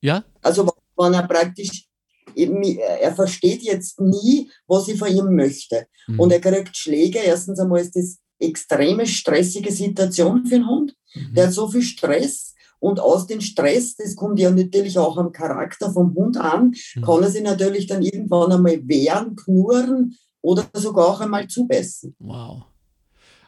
ja? 0.00 0.22
Also, 0.42 0.70
wenn 0.96 1.14
er 1.14 1.26
praktisch. 1.26 1.86
Er 2.34 3.14
versteht 3.14 3.62
jetzt 3.62 4.00
nie, 4.00 4.50
was 4.66 4.88
ich 4.88 4.98
von 4.98 5.08
ihm 5.08 5.34
möchte. 5.36 5.86
Mhm. 6.08 6.20
Und 6.20 6.32
er 6.32 6.40
kriegt 6.40 6.76
Schläge. 6.76 7.18
Erstens 7.18 7.60
einmal 7.60 7.80
ist 7.80 7.94
das 7.94 8.18
extreme 8.38 9.06
stressige 9.06 9.70
Situation 9.70 10.44
für 10.44 10.56
den 10.56 10.68
Hund. 10.68 10.96
Mhm. 11.14 11.34
Der 11.34 11.46
hat 11.46 11.52
so 11.52 11.68
viel 11.68 11.82
Stress 11.82 12.54
und 12.80 13.00
aus 13.00 13.26
dem 13.26 13.40
Stress, 13.40 13.96
das 13.96 14.14
kommt 14.16 14.38
ja 14.38 14.50
natürlich 14.50 14.98
auch 14.98 15.16
am 15.16 15.32
Charakter 15.32 15.90
vom 15.92 16.14
Hund 16.14 16.36
an, 16.36 16.74
mhm. 16.94 17.02
kann 17.02 17.22
er 17.22 17.30
sich 17.30 17.42
natürlich 17.42 17.86
dann 17.86 18.02
irgendwann 18.02 18.52
einmal 18.52 18.86
wehren, 18.86 19.36
knurren 19.36 20.18
oder 20.42 20.68
sogar 20.74 21.08
auch 21.08 21.20
einmal 21.20 21.46
zubeißen. 21.46 22.14
Wow. 22.18 22.64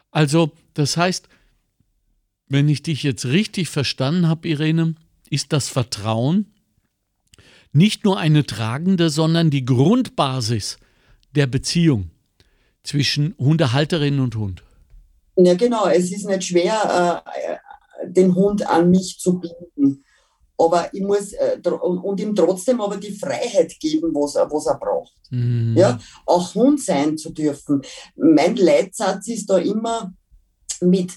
Also, 0.09 0.51
das 0.73 0.97
heißt, 0.97 1.27
wenn 2.47 2.69
ich 2.69 2.81
dich 2.81 3.03
jetzt 3.03 3.25
richtig 3.25 3.69
verstanden 3.69 4.27
habe, 4.27 4.47
Irene, 4.47 4.95
ist 5.29 5.53
das 5.53 5.67
Vertrauen 5.67 6.53
nicht 7.71 8.03
nur 8.03 8.17
eine 8.17 8.45
tragende, 8.45 9.09
sondern 9.09 9.49
die 9.49 9.65
Grundbasis 9.65 10.77
der 11.35 11.47
Beziehung 11.47 12.11
zwischen 12.83 13.35
Hundehalterin 13.37 14.19
und 14.19 14.35
Hund. 14.35 14.63
Ja, 15.35 15.53
genau. 15.53 15.87
Es 15.87 16.11
ist 16.11 16.25
nicht 16.25 16.45
schwer, 16.45 17.23
äh, 17.25 18.07
den 18.07 18.33
Hund 18.33 18.67
an 18.67 18.89
mich 18.89 19.19
zu 19.19 19.39
binden. 19.39 20.03
Aber 20.57 20.91
ich 20.91 21.01
muss 21.01 21.33
äh, 21.33 21.59
und, 21.69 21.99
und, 21.99 22.19
ihm 22.19 22.33
trotzdem 22.33 22.81
aber 22.81 22.97
die 22.97 23.11
Freiheit 23.11 23.79
geben, 23.79 24.13
was 24.13 24.35
er, 24.35 24.49
was 24.51 24.65
er 24.65 24.79
braucht. 24.79 25.13
Mhm. 25.29 25.75
Ja, 25.77 25.99
auch 26.25 26.55
Hund 26.55 26.81
sein 26.81 27.17
zu 27.17 27.31
dürfen. 27.31 27.81
Mein 28.15 28.55
Leitsatz 28.55 29.27
ist 29.27 29.47
da 29.47 29.59
immer 29.59 30.11
mit 30.81 31.11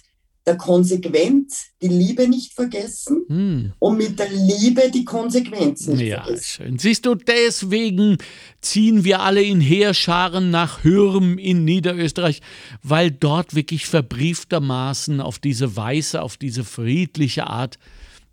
der 0.46 0.56
Konsequenz 0.56 1.66
die 1.82 1.88
Liebe 1.88 2.26
nicht 2.26 2.54
vergessen 2.54 3.24
hm. 3.28 3.72
und 3.78 3.98
mit 3.98 4.18
der 4.18 4.30
Liebe 4.30 4.90
die 4.90 5.04
Konsequenzen 5.04 5.96
nicht 5.96 6.08
ja, 6.08 6.22
vergessen. 6.24 6.44
Schön. 6.44 6.78
Siehst 6.78 7.06
du, 7.06 7.14
deswegen 7.14 8.16
ziehen 8.60 9.04
wir 9.04 9.20
alle 9.20 9.42
in 9.42 9.60
Heerscharen 9.60 10.50
nach 10.50 10.82
Hürm 10.82 11.38
in 11.38 11.64
Niederösterreich, 11.64 12.40
weil 12.82 13.10
dort 13.10 13.54
wirklich 13.54 13.86
verbrieftermaßen 13.86 15.20
auf 15.20 15.38
diese 15.38 15.76
weiße, 15.76 16.20
auf 16.20 16.36
diese 16.36 16.64
friedliche 16.64 17.46
Art 17.46 17.78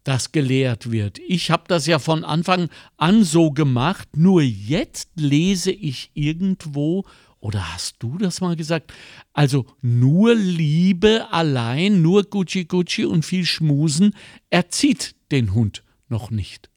das 0.07 0.31
gelehrt 0.31 0.89
wird. 0.89 1.19
Ich 1.27 1.51
habe 1.51 1.63
das 1.67 1.85
ja 1.85 1.99
von 1.99 2.23
Anfang 2.23 2.69
an 2.95 3.25
so 3.25 3.51
gemacht, 3.51 4.07
nur 4.15 4.41
jetzt 4.41 5.09
lese 5.15 5.71
ich 5.71 6.11
irgendwo 6.13 7.03
oder 7.47 7.73
hast 7.73 7.95
du 7.99 8.17
das 8.17 8.41
mal 8.41 8.57
gesagt? 8.57 8.91
Also 9.31 9.65
nur 9.81 10.35
Liebe 10.35 11.27
allein, 11.31 12.01
nur 12.01 12.23
Gucci 12.23 12.65
Gucci 12.65 13.05
und 13.05 13.23
viel 13.23 13.45
Schmusen 13.45 14.13
erzieht 14.49 15.15
den 15.31 15.53
Hund 15.53 15.81
noch 16.09 16.29
nicht. 16.29 16.69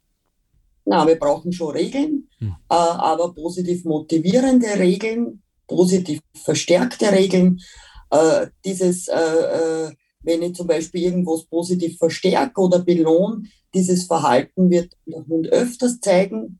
Na, 0.84 1.06
wir 1.08 1.18
brauchen 1.18 1.52
schon 1.52 1.72
Regeln, 1.72 2.28
hm. 2.38 2.54
äh, 2.70 2.74
aber 2.74 3.34
positiv 3.34 3.84
motivierende 3.84 4.78
Regeln, 4.78 5.42
positiv 5.66 6.20
verstärkte 6.34 7.10
Regeln. 7.10 7.60
Äh, 8.10 8.46
dieses, 8.64 9.08
äh, 9.08 9.16
äh 9.16 9.92
wenn 10.22 10.42
ich 10.42 10.54
zum 10.54 10.66
Beispiel 10.66 11.04
irgendwas 11.04 11.46
positiv 11.46 11.96
verstärke 11.96 12.60
oder 12.60 12.80
belohne, 12.80 13.44
dieses 13.74 14.04
Verhalten 14.04 14.70
wird 14.70 14.94
der 15.06 15.26
Hund 15.26 15.48
öfters 15.48 15.98
zeigen, 16.00 16.59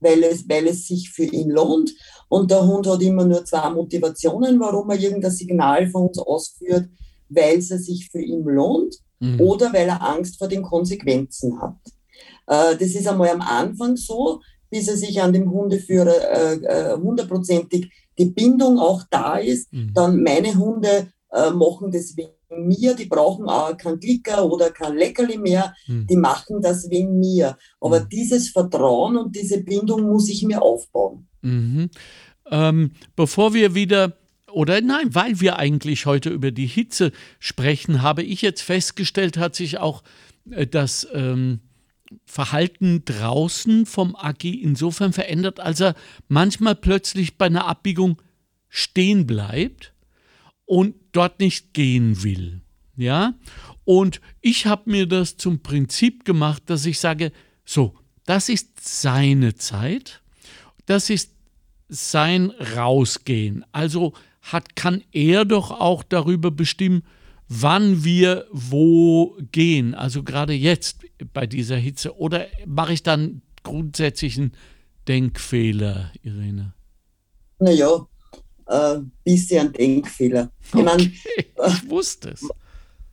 weil 0.00 0.22
es, 0.24 0.48
weil 0.48 0.66
es 0.66 0.86
sich 0.86 1.10
für 1.10 1.24
ihn 1.24 1.50
lohnt. 1.50 1.92
Und 2.28 2.50
der 2.50 2.66
Hund 2.66 2.86
hat 2.86 3.02
immer 3.02 3.24
nur 3.24 3.44
zwei 3.44 3.70
Motivationen, 3.70 4.58
warum 4.60 4.90
er 4.90 4.98
irgendein 4.98 5.30
Signal 5.30 5.88
von 5.88 6.08
uns 6.08 6.18
ausführt, 6.18 6.88
weil 7.28 7.58
es 7.58 7.68
sich 7.68 8.08
für 8.10 8.20
ihn 8.20 8.44
lohnt 8.44 8.96
mhm. 9.20 9.40
oder 9.40 9.72
weil 9.72 9.88
er 9.88 10.02
Angst 10.02 10.38
vor 10.38 10.48
den 10.48 10.62
Konsequenzen 10.62 11.60
hat. 11.60 11.76
Äh, 12.46 12.76
das 12.76 12.94
ist 12.94 13.06
einmal 13.06 13.30
am 13.30 13.40
Anfang 13.40 13.96
so, 13.96 14.40
bis 14.70 14.88
er 14.88 14.96
sich 14.96 15.20
an 15.20 15.32
dem 15.32 15.50
Hundeführer 15.50 16.14
äh, 16.30 16.54
äh, 16.54 16.96
hundertprozentig 16.96 17.90
die 18.18 18.26
Bindung 18.26 18.78
auch 18.78 19.02
da 19.10 19.36
ist. 19.36 19.72
Mhm. 19.72 19.92
Dann 19.94 20.22
meine 20.22 20.54
Hunde 20.54 21.08
äh, 21.32 21.50
machen 21.50 21.90
das 21.90 22.16
mir, 22.50 22.94
die 22.94 23.06
brauchen 23.06 23.48
auch 23.48 23.76
kein 23.76 24.00
Klicker 24.00 24.44
oder 24.44 24.70
kein 24.70 24.96
Leckerli 24.96 25.38
mehr, 25.38 25.74
mhm. 25.86 26.06
die 26.06 26.16
machen 26.16 26.60
das 26.60 26.90
wegen 26.90 27.18
mir. 27.18 27.56
Aber 27.80 28.00
mhm. 28.00 28.08
dieses 28.08 28.50
Vertrauen 28.50 29.16
und 29.16 29.36
diese 29.36 29.62
Bindung 29.62 30.02
muss 30.02 30.28
ich 30.28 30.42
mir 30.42 30.62
aufbauen. 30.62 31.28
Mhm. 31.42 31.90
Ähm, 32.50 32.92
bevor 33.16 33.54
wir 33.54 33.74
wieder 33.74 34.16
oder 34.52 34.80
nein, 34.80 35.14
weil 35.14 35.40
wir 35.40 35.58
eigentlich 35.58 36.06
heute 36.06 36.30
über 36.30 36.50
die 36.50 36.66
Hitze 36.66 37.12
sprechen, 37.38 38.02
habe 38.02 38.22
ich 38.22 38.42
jetzt 38.42 38.62
festgestellt, 38.62 39.36
hat 39.36 39.54
sich 39.54 39.78
auch 39.78 40.02
äh, 40.50 40.66
das 40.66 41.06
ähm, 41.12 41.60
Verhalten 42.24 43.04
draußen 43.04 43.86
vom 43.86 44.16
Aki 44.16 44.60
insofern 44.62 45.12
verändert, 45.12 45.60
als 45.60 45.80
er 45.80 45.94
manchmal 46.26 46.74
plötzlich 46.74 47.38
bei 47.38 47.46
einer 47.46 47.66
Abbiegung 47.66 48.20
stehen 48.68 49.26
bleibt 49.26 49.92
und 50.70 50.94
dort 51.10 51.40
nicht 51.40 51.74
gehen 51.74 52.22
will. 52.22 52.60
Ja? 52.96 53.34
Und 53.82 54.20
ich 54.40 54.66
habe 54.66 54.88
mir 54.88 55.08
das 55.08 55.36
zum 55.36 55.64
Prinzip 55.64 56.24
gemacht, 56.24 56.62
dass 56.66 56.86
ich 56.86 57.00
sage, 57.00 57.32
so, 57.64 57.96
das 58.24 58.48
ist 58.48 58.78
seine 58.78 59.56
Zeit, 59.56 60.22
das 60.86 61.10
ist 61.10 61.32
sein 61.88 62.52
Rausgehen. 62.76 63.64
Also 63.72 64.12
hat, 64.42 64.76
kann 64.76 65.02
er 65.10 65.44
doch 65.44 65.72
auch 65.72 66.04
darüber 66.04 66.52
bestimmen, 66.52 67.02
wann 67.48 68.04
wir 68.04 68.46
wo 68.52 69.36
gehen. 69.50 69.96
Also 69.96 70.22
gerade 70.22 70.52
jetzt 70.52 71.00
bei 71.32 71.48
dieser 71.48 71.78
Hitze. 71.78 72.16
Oder 72.16 72.46
mache 72.64 72.92
ich 72.92 73.02
dann 73.02 73.42
grundsätzlichen 73.64 74.52
Denkfehler, 75.08 76.12
Irene? 76.22 76.74
Naja, 77.58 78.06
äh, 78.70 79.00
bisschen 79.24 79.72
Denkfehler. 79.72 80.50
Ich, 80.62 80.74
okay, 80.74 80.84
mein, 80.84 81.00
ich 81.00 81.90
wusste 81.90 82.30
es. 82.30 82.48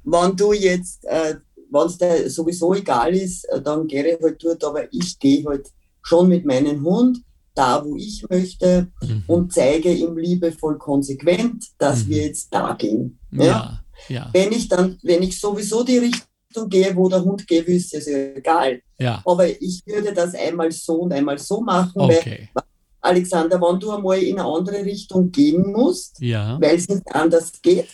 Wenn 0.03 0.35
du 0.35 0.53
jetzt, 0.53 1.03
äh, 1.05 1.35
wenn 1.69 1.87
es 1.87 1.97
dir 1.97 2.29
sowieso 2.29 2.73
egal 2.73 3.13
ist, 3.15 3.43
äh, 3.45 3.61
dann 3.61 3.87
gehe 3.87 4.15
ich 4.15 4.21
halt 4.21 4.43
dort, 4.43 4.63
aber 4.63 4.93
ich 4.93 5.19
gehe 5.19 5.43
halt 5.45 5.67
schon 6.01 6.29
mit 6.29 6.45
meinem 6.45 6.83
Hund 6.85 7.19
da, 7.53 7.83
wo 7.83 7.95
ich 7.95 8.23
möchte 8.29 8.87
mhm. 9.01 9.23
und 9.27 9.51
zeige 9.51 9.91
ihm 9.91 10.15
liebevoll 10.15 10.77
konsequent, 10.77 11.65
dass 11.77 12.05
mhm. 12.05 12.09
wir 12.09 12.25
jetzt 12.27 12.53
da 12.53 12.73
gehen. 12.73 13.19
Ja? 13.31 13.43
ja? 13.43 13.83
Ja, 14.09 14.29
Wenn 14.31 14.51
ich 14.51 14.67
dann, 14.67 14.97
wenn 15.01 15.23
ich 15.23 15.39
sowieso 15.39 15.83
die 15.83 15.97
Richtung 15.97 16.69
gehe, 16.69 16.95
wo 16.95 17.09
der 17.09 17.23
Hund 17.23 17.47
geht, 17.47 17.67
ist 17.67 17.93
es 17.93 18.07
egal. 18.07 18.81
Ja. 18.99 19.21
Aber 19.25 19.49
ich 19.49 19.81
würde 19.85 20.13
das 20.13 20.35
einmal 20.35 20.71
so 20.71 21.01
und 21.01 21.13
einmal 21.13 21.37
so 21.39 21.61
machen, 21.61 21.99
okay. 21.99 22.49
weil 22.53 22.63
Alexander, 23.07 23.59
wenn 23.61 23.79
du 23.79 23.91
einmal 23.91 24.19
in 24.19 24.39
eine 24.39 24.47
andere 24.47 24.83
Richtung 24.83 25.31
gehen 25.31 25.71
musst, 25.71 26.19
ja. 26.19 26.59
weil 26.61 26.75
es 26.75 26.87
nicht 26.87 27.03
anders 27.13 27.51
geht, 27.61 27.87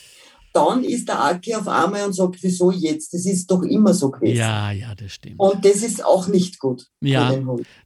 dann 0.54 0.84
ist 0.84 1.08
der 1.08 1.20
Aki 1.20 1.56
auf 1.56 1.68
einmal 1.68 2.06
und 2.06 2.14
sagt, 2.14 2.38
wieso 2.42 2.72
jetzt? 2.72 3.14
Das 3.14 3.26
ist 3.26 3.50
doch 3.50 3.64
immer 3.64 3.94
so 3.94 4.12
gewesen. 4.12 4.38
Ja, 4.38 4.72
ja, 4.72 4.94
das 4.94 5.14
stimmt. 5.14 5.40
Und 5.40 5.66
das 5.66 5.78
ist 5.78 6.06
auch 6.06 6.28
nicht 6.28 6.60
gut. 6.60 6.88
Ja, 7.02 7.36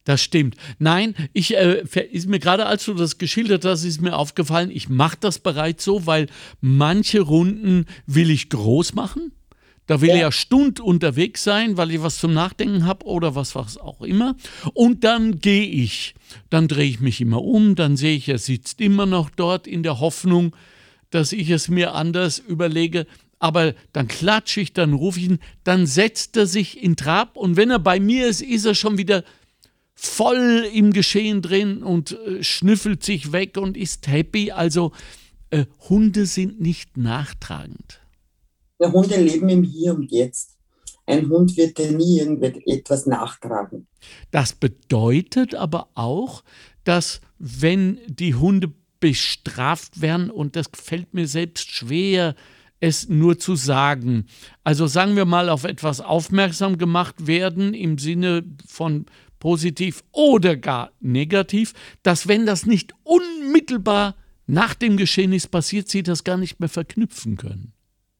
das 0.04 0.22
stimmt. 0.22 0.58
Nein, 0.78 1.16
ich 1.32 1.56
äh, 1.56 1.84
ist 2.12 2.28
mir 2.28 2.40
gerade, 2.40 2.66
als 2.66 2.84
du 2.84 2.94
das 2.94 3.18
geschildert 3.18 3.64
hast, 3.64 3.86
ist 3.86 4.02
mir 4.02 4.18
aufgefallen, 4.18 4.70
ich 4.70 4.90
mache 4.90 5.18
das 5.20 5.40
bereits 5.40 5.86
so, 5.86 6.06
weil 6.06 6.28
manche 6.60 7.22
Runden 7.22 7.86
will 8.06 8.30
ich 8.30 8.50
groß 8.50 8.94
machen. 8.94 9.32
Da 9.88 10.02
will 10.02 10.10
ja. 10.10 10.18
er 10.18 10.32
Stund 10.32 10.80
unterwegs 10.80 11.44
sein, 11.44 11.78
weil 11.78 11.92
ich 11.92 12.04
was 12.04 12.20
zum 12.20 12.34
Nachdenken 12.34 12.86
habe 12.86 13.06
oder 13.06 13.36
was, 13.36 13.56
was 13.56 13.78
auch 13.78 14.02
immer. 14.02 14.36
Und 14.74 15.04
dann 15.04 15.40
gehe 15.40 15.66
ich. 15.66 16.14
Dann 16.50 16.68
drehe 16.68 16.90
ich 16.90 17.00
mich 17.00 17.22
immer 17.22 17.42
um, 17.42 17.76
dann 17.76 17.96
sehe 17.96 18.16
ich, 18.16 18.28
er 18.28 18.38
sitzt 18.38 18.82
immer 18.82 19.06
noch 19.06 19.30
dort 19.30 19.66
in 19.66 19.84
der 19.84 20.00
Hoffnung, 20.00 20.56
dass 21.10 21.32
ich 21.32 21.50
es 21.50 21.70
mir 21.70 21.96
anders 21.96 22.38
überlege. 22.38 23.08
Aber 23.40 23.74
dann 23.94 24.10
klatsche 24.10 24.62
ich, 24.62 24.74
dann 24.74 24.94
rufe 24.94 25.20
ich 25.20 25.28
ihn, 25.28 25.40
dann 25.64 25.86
setzt 25.88 26.36
er 26.36 26.48
sich 26.48 26.84
in 26.84 26.96
Trab 26.96 27.38
und 27.38 27.56
wenn 27.56 27.70
er 27.70 27.80
bei 27.80 28.00
mir 28.00 28.28
ist, 28.28 28.42
ist 28.42 28.66
er 28.66 28.76
schon 28.76 28.98
wieder 28.98 29.24
voll 29.94 30.68
im 30.74 30.92
Geschehen 30.92 31.42
drin 31.42 31.82
und 31.82 32.12
äh, 32.12 32.44
schnüffelt 32.44 33.04
sich 33.04 33.32
weg 33.32 33.58
und 33.58 33.78
ist 33.78 34.08
happy. 34.08 34.52
Also 34.52 34.92
äh, 35.50 35.66
Hunde 35.88 36.26
sind 36.26 36.60
nicht 36.60 36.98
nachtragend. 36.98 38.02
Der 38.80 38.92
Hunde 38.92 39.20
leben 39.20 39.50
im 39.50 39.64
Hier 39.64 39.96
und 39.96 40.12
Jetzt. 40.12 40.58
Ein 41.06 41.30
Hund 41.30 41.56
wird 41.58 41.78
dir 41.78 41.92
nie 41.92 42.20
irgendetwas 42.20 43.06
nachtragen. 43.06 43.88
Das 44.32 44.54
bedeutet 44.54 45.56
aber 45.56 45.88
auch, 45.96 46.44
dass 46.84 47.22
wenn 47.40 48.00
die 48.08 48.36
Hunde 48.36 48.74
bestraft 49.00 50.02
werden, 50.02 50.30
und 50.30 50.56
das 50.56 50.68
fällt 50.74 51.14
mir 51.14 51.28
selbst 51.28 51.72
schwer, 51.72 52.36
es 52.80 53.10
nur 53.10 53.40
zu 53.40 53.56
sagen. 53.56 54.28
Also 54.64 54.86
sagen 54.86 55.16
wir 55.16 55.26
mal, 55.26 55.50
auf 55.50 55.64
etwas 55.64 56.02
aufmerksam 56.02 56.78
gemacht 56.78 57.26
werden 57.26 57.74
im 57.74 57.98
Sinne 57.98 58.44
von 58.68 59.06
positiv 59.40 60.04
oder 60.12 60.56
gar 60.56 60.92
negativ, 61.00 61.74
dass 62.04 62.28
wenn 62.28 62.46
das 62.46 62.66
nicht 62.66 62.94
unmittelbar 63.04 64.16
nach 64.46 64.74
dem 64.74 64.98
Geschehnis 64.98 65.48
passiert, 65.48 65.90
sie 65.90 66.04
das 66.04 66.24
gar 66.24 66.38
nicht 66.38 66.60
mehr 66.60 66.70
verknüpfen 66.70 67.38
können. 67.38 67.74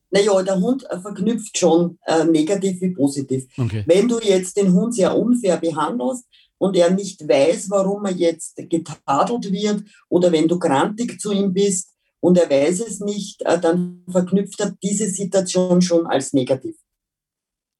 Naja, 0.10 0.42
der 0.42 0.60
Hund 0.60 0.86
verknüpft 1.02 1.58
schon 1.58 1.98
äh, 2.06 2.24
negativ 2.24 2.82
wie 2.82 2.92
positiv. 2.92 3.46
Okay. 3.58 3.84
Wenn 3.86 4.08
du 4.08 4.20
jetzt 4.20 4.56
den 4.58 4.72
Hund 4.74 4.96
sehr 4.96 5.18
unfair 5.18 5.58
behandelst 5.58 6.26
und 6.58 6.76
er 6.78 6.92
nicht 6.92 7.28
weiß, 7.28 7.70
warum 7.70 8.06
er 8.06 8.14
jetzt 8.14 8.56
getadelt 8.56 9.52
wird, 9.52 9.84
oder 10.10 10.32
wenn 10.32 10.48
du 10.48 10.58
grantig 10.60 11.20
zu 11.20 11.32
ihm 11.32 11.54
bist 11.54 11.94
und 12.20 12.38
er 12.38 12.50
weiß 12.50 12.82
es 12.82 13.00
nicht, 13.00 13.42
äh, 13.44 13.60
dann 13.60 14.04
verknüpft 14.10 14.60
er 14.62 14.76
diese 14.82 15.10
Situation 15.10 15.82
schon 15.82 16.08
als 16.08 16.34
negativ. 16.34 16.76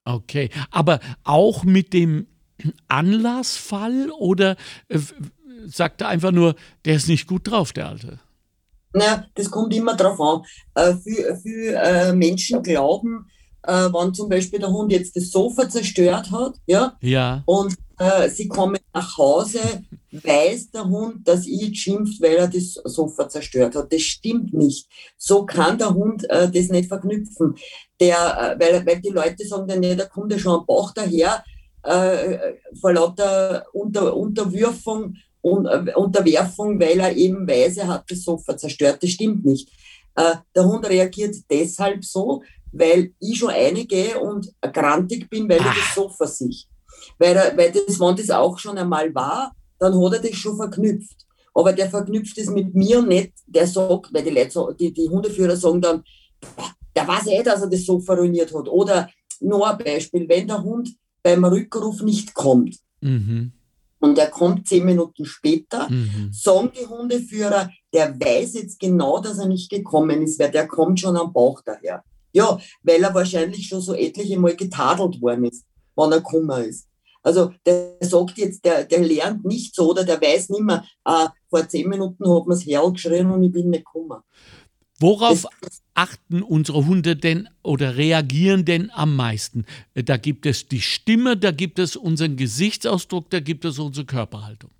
Okay, 0.06 0.50
aber 0.72 1.00
auch 1.24 1.64
mit 1.64 1.94
dem 1.94 2.28
Anlassfall 2.88 4.10
oder 4.12 4.56
äh, 4.88 5.00
sagt 5.66 6.02
er 6.02 6.08
einfach 6.08 6.32
nur, 6.32 6.56
der 6.86 6.96
ist 6.96 7.08
nicht 7.08 7.28
gut 7.28 7.50
drauf, 7.50 7.74
der 7.74 7.90
Alte? 7.90 8.20
Naja, 8.94 9.26
das 9.36 9.52
kommt 9.52 9.74
immer 9.74 9.96
darauf 9.96 10.20
an. 10.20 10.42
Äh, 10.76 10.96
viele 10.96 11.38
viel, 11.38 11.74
äh, 11.76 12.14
Menschen 12.14 12.64
glauben, 12.64 13.30
äh, 13.64 13.72
wenn 13.72 14.14
zum 14.14 14.30
Beispiel 14.30 14.60
der 14.60 14.72
Hund 14.72 14.92
jetzt 14.92 15.16
das 15.16 15.30
Sofa 15.32 15.70
zerstört 15.70 16.32
hat, 16.32 16.56
ja, 16.66 16.98
ja. 17.02 17.44
und 17.46 17.76
äh, 18.00 18.30
sie 18.30 18.48
kommen 18.48 18.78
nach 18.94 19.18
Hause, 19.18 19.60
weiß 20.12 20.72
der 20.72 20.86
Hund, 20.86 21.28
dass 21.28 21.46
ich 21.48 21.80
schimpft, 21.80 22.22
weil 22.22 22.36
er 22.36 22.48
das 22.48 22.74
Sofa 22.84 23.28
zerstört 23.28 23.76
hat. 23.76 23.92
Das 23.92 24.02
stimmt 24.02 24.54
nicht. 24.54 24.88
So 25.18 25.46
kann 25.46 25.78
der 25.78 25.94
Hund 25.94 26.30
äh, 26.30 26.50
das 26.50 26.70
nicht 26.70 26.88
verknüpfen. 26.88 27.56
Der, 28.00 28.56
äh, 28.56 28.60
weil, 28.60 28.86
weil 28.86 29.02
die 29.02 29.10
Leute 29.10 29.46
sagen 29.46 29.68
dann, 29.68 29.80
nee, 29.80 29.96
da 29.96 30.06
kommt 30.06 30.32
ja 30.32 30.40
schon 30.40 30.60
ein 30.60 30.66
Bach 30.66 30.94
daher, 30.94 31.44
äh, 31.84 32.56
vor 32.80 32.94
lauter 32.94 33.66
Unter, 33.74 34.16
Unterwürfung 34.16 35.16
äh, 35.16 35.20
Unterwerfung, 35.48 36.80
weil 36.80 37.00
er 37.00 37.16
eben 37.16 37.48
weiß, 37.48 37.78
er 37.78 37.88
hat 37.88 38.06
das 38.10 38.24
Sofa 38.24 38.58
zerstört. 38.58 39.02
Das 39.02 39.10
stimmt 39.12 39.46
nicht. 39.46 39.70
Äh, 40.16 40.36
der 40.56 40.66
Hund 40.66 40.88
reagiert 40.88 41.36
deshalb 41.50 42.04
so, 42.04 42.44
weil 42.72 43.14
ich 43.20 43.38
schon 43.38 43.52
einige 43.52 44.20
und 44.20 44.52
grantig 44.74 45.30
bin, 45.30 45.48
weil 45.50 45.60
er 45.60 45.74
das 45.74 45.96
Sofa 45.96 46.28
sieht. 46.28 46.66
Weil, 47.20 47.36
er, 47.36 47.58
weil 47.58 47.72
das, 47.72 48.00
wenn 48.00 48.16
das 48.16 48.30
auch 48.30 48.58
schon 48.58 48.78
einmal 48.78 49.14
war, 49.14 49.54
dann 49.80 50.00
hat 50.00 50.14
er 50.14 50.20
das 50.20 50.36
schon 50.36 50.58
verknüpft. 50.58 51.26
Aber 51.54 51.74
der 51.74 51.90
verknüpft 51.90 52.38
es 52.38 52.50
mit 52.50 52.76
mir 52.76 53.02
nicht, 53.02 53.34
der 53.48 53.68
sagt, 53.68 54.14
weil 54.14 54.24
die, 54.24 54.30
Leute, 54.30 54.76
die, 54.80 54.94
die 54.94 55.10
Hundeführer 55.10 55.56
sagen 55.56 55.82
dann, 55.82 56.04
der 56.96 57.08
weiß 57.08 57.28
eh, 57.28 57.44
dass 57.44 57.62
er 57.62 57.70
das 57.70 57.86
Sofa 57.86 58.14
ruiniert 58.14 58.54
hat. 58.54 58.68
Oder 58.68 59.10
noch 59.40 59.66
ein 59.66 59.78
Beispiel, 59.78 60.28
wenn 60.28 60.48
der 60.48 60.62
Hund 60.64 60.90
beim 61.24 61.44
Rückruf 61.46 62.02
nicht 62.02 62.34
kommt, 62.34 62.78
mhm 63.02 63.54
und 64.00 64.18
er 64.18 64.28
kommt 64.28 64.68
zehn 64.68 64.86
Minuten 64.86 65.26
später, 65.26 65.90
mhm. 65.90 66.30
sagen 66.32 66.72
die 66.80 66.86
Hundeführer, 66.86 67.70
der 67.94 68.20
weiß 68.20 68.54
jetzt 68.56 68.80
genau, 68.80 69.20
dass 69.20 69.40
er 69.40 69.48
nicht 69.48 69.70
gekommen 69.70 70.22
ist, 70.22 70.40
weil 70.40 70.52
der 70.52 70.68
kommt 70.68 71.00
schon 71.00 71.18
am 71.18 71.34
Bauch 71.34 71.62
daher. 71.66 72.04
Ja, 72.32 72.60
weil 72.84 73.04
er 73.04 73.14
wahrscheinlich 73.14 73.68
schon 73.68 73.82
so 73.82 73.96
etliche 73.96 74.40
Mal 74.40 74.56
getadelt 74.56 75.22
worden 75.22 75.46
ist, 75.46 75.66
wann 75.96 76.12
er 76.12 76.20
gekommen 76.20 76.64
ist. 76.64 76.88
Also 77.24 77.52
der 77.66 77.98
sagt 78.02 78.38
jetzt, 78.38 78.64
der, 78.64 78.86
der 78.86 79.00
lernt 79.00 79.44
nicht 79.44 79.76
so 79.76 79.90
oder 79.90 80.04
der 80.04 80.22
weiß 80.22 80.50
nicht 80.50 80.64
mehr, 80.64 80.86
ah, 81.04 81.30
vor 81.50 81.68
zehn 81.68 81.90
Minuten 81.90 82.30
hat 82.30 82.48
man 82.48 82.56
es 82.56 82.66
hergeschrien 82.66 83.30
und 83.32 83.44
ich 83.44 83.52
bin 83.52 83.70
nicht 83.70 83.86
gekommen. 83.86 84.22
Worauf 85.00 85.46
achten 85.94 86.42
unsere 86.42 86.88
Hunde 86.88 87.16
denn 87.16 87.48
oder 87.62 87.98
reagieren 87.98 88.66
denn 88.66 88.90
am 88.92 89.16
meisten? 89.16 89.66
Da 89.94 90.18
gibt 90.18 90.46
es 90.48 90.68
die 90.68 90.82
Stimme, 90.82 91.38
da 91.38 91.52
gibt 91.52 91.78
es 91.78 91.96
unseren 91.96 92.36
Gesichtsausdruck, 92.36 93.30
da 93.30 93.40
gibt 93.40 93.64
es 93.66 93.78
unsere 93.78 94.06
Körperhaltung. 94.06 94.72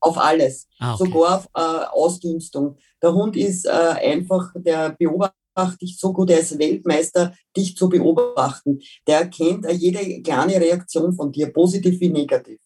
Auf 0.00 0.18
alles, 0.18 0.68
ah, 0.78 0.94
okay. 0.94 1.04
sogar 1.04 1.36
auf 1.36 1.48
äh, 1.54 1.86
Ausdünstung. 1.86 2.76
Der 3.02 3.12
Hund 3.12 3.36
ist 3.36 3.66
äh, 3.66 3.70
einfach, 3.70 4.52
der 4.56 4.90
beobachtet 4.90 5.80
dich 5.80 5.98
so 5.98 6.12
gut, 6.12 6.30
er 6.30 6.40
ist 6.40 6.58
Weltmeister, 6.58 7.34
dich 7.56 7.76
zu 7.76 7.88
beobachten. 7.88 8.80
Der 9.06 9.20
erkennt 9.20 9.64
äh, 9.64 9.72
jede 9.72 10.22
kleine 10.22 10.60
Reaktion 10.60 11.14
von 11.14 11.32
dir, 11.32 11.52
positiv 11.52 12.00
wie 12.00 12.10
negativ. 12.10 12.58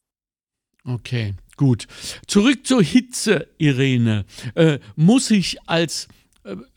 Okay, 0.85 1.35
gut. 1.57 1.87
Zurück 2.27 2.67
zur 2.67 2.83
Hitze, 2.83 3.49
Irene. 3.59 4.25
Äh, 4.55 4.79
muss 4.97 5.31
ich 5.31 5.59
als 5.67 6.07
äh, 6.07 6.20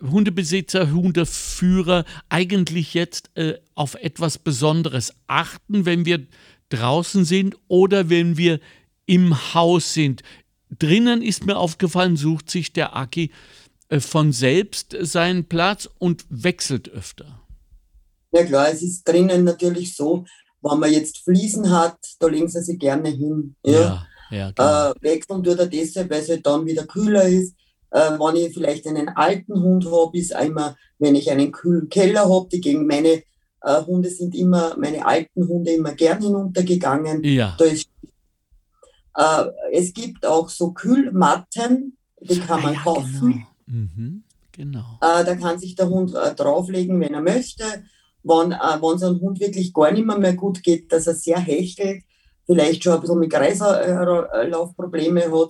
Hundebesitzer, 0.02 0.92
Hundeführer 0.92 2.06
eigentlich 2.30 2.94
jetzt 2.94 3.32
äh, 3.36 3.60
auf 3.76 3.96
etwas 3.96 4.38
Besonderes 4.38 5.14
achten, 5.28 5.86
wenn 5.86 6.06
wir 6.06 6.26
draußen 6.70 7.24
sind 7.24 7.56
oder 7.68 8.10
wenn 8.10 8.38
wir 8.38 8.60
im 9.06 9.54
Haus 9.54 9.94
sind. 9.94 10.22
Drinnen 10.70 11.22
ist 11.22 11.46
mir 11.46 11.58
aufgefallen, 11.58 12.18
sucht 12.18 12.50
sich 12.50 12.74
der 12.74 12.96
Aki 12.96 13.32
äh, 13.90 14.00
von 14.00 14.32
selbst 14.32 14.96
seinen 15.00 15.46
Platz 15.46 15.90
und 15.98 16.26
wechselt 16.30 16.90
öfter. 16.90 17.42
Ja 18.34 18.44
klar, 18.44 18.70
es 18.70 18.82
ist 18.82 19.08
drinnen 19.08 19.44
natürlich 19.44 19.96
so, 19.96 20.26
wenn 20.62 20.80
man 20.80 20.92
jetzt 20.92 21.20
Fliesen 21.20 21.70
hat, 21.70 21.98
da 22.20 22.28
legen 22.28 22.50
sie 22.50 22.62
sich 22.62 22.80
gerne 22.80 23.10
hin. 23.10 23.56
Ja, 23.64 24.08
ja, 24.32 24.52
ja 24.58 24.90
äh, 24.90 24.94
wechseln 25.02 25.44
tut 25.44 25.60
er 25.60 25.68
deshalb, 25.68 26.10
weil 26.10 26.22
es 26.22 26.30
halt 26.30 26.46
dann 26.46 26.66
wieder 26.66 26.86
kühler 26.86 27.28
ist. 27.28 27.54
Äh, 27.94 28.18
wenn 28.18 28.36
ich 28.36 28.54
vielleicht 28.54 28.88
einen 28.88 29.10
alten 29.10 29.54
Hund 29.54 29.86
habe, 29.86 30.18
ist 30.18 30.36
einmal, 30.36 30.76
wenn 30.98 31.14
ich 31.14 31.30
einen 31.30 31.52
kühlen 31.52 31.90
Keller 31.90 32.28
habe, 32.28 32.50
die 32.52 32.60
gegen 32.60 32.88
meine 32.88 33.22
äh, 33.62 33.82
Hunde 33.86 34.10
sind 34.10 34.34
immer, 34.34 34.76
meine 34.80 35.06
alten 35.06 35.48
Hunde 35.48 35.74
immer 35.74 35.94
gern 35.94 36.20
hinuntergegangen. 36.20 37.24
Ja. 37.24 37.56
Ist, 37.60 37.88
äh, 39.16 39.44
es 39.72 39.94
gibt 39.94 40.26
auch 40.26 40.50
so 40.50 40.72
Kühlmatten, 40.72 41.96
die 42.20 42.40
kann 42.40 42.64
man 42.64 42.72
ah, 42.72 42.78
ja, 42.78 42.84
kaufen. 42.84 43.32
Genau. 43.32 43.46
Mhm, 43.68 44.24
genau. 44.52 44.98
Äh, 45.02 45.24
da 45.24 45.36
kann 45.36 45.60
sich 45.60 45.76
der 45.76 45.88
Hund 45.88 46.16
äh, 46.16 46.34
drauflegen, 46.34 47.00
wenn 47.00 47.14
er 47.14 47.22
möchte. 47.22 47.64
Wenn 48.24 48.54
äh, 48.54 48.98
so 48.98 49.06
ein 49.06 49.22
Hund 49.22 49.40
wirklich 49.40 49.72
gar 49.72 49.92
nicht 49.92 50.08
mehr, 50.08 50.18
mehr 50.18 50.34
gut 50.34 50.64
geht, 50.64 50.92
dass 50.92 51.06
er 51.06 51.14
sehr 51.14 51.38
hechelt, 51.40 52.04
vielleicht 52.48 52.84
schon 52.84 52.94
ein 52.94 53.02
bisschen 53.02 53.20
mit 53.20 53.32
Kreislaufprobleme 53.32 55.26
hat, 55.32 55.50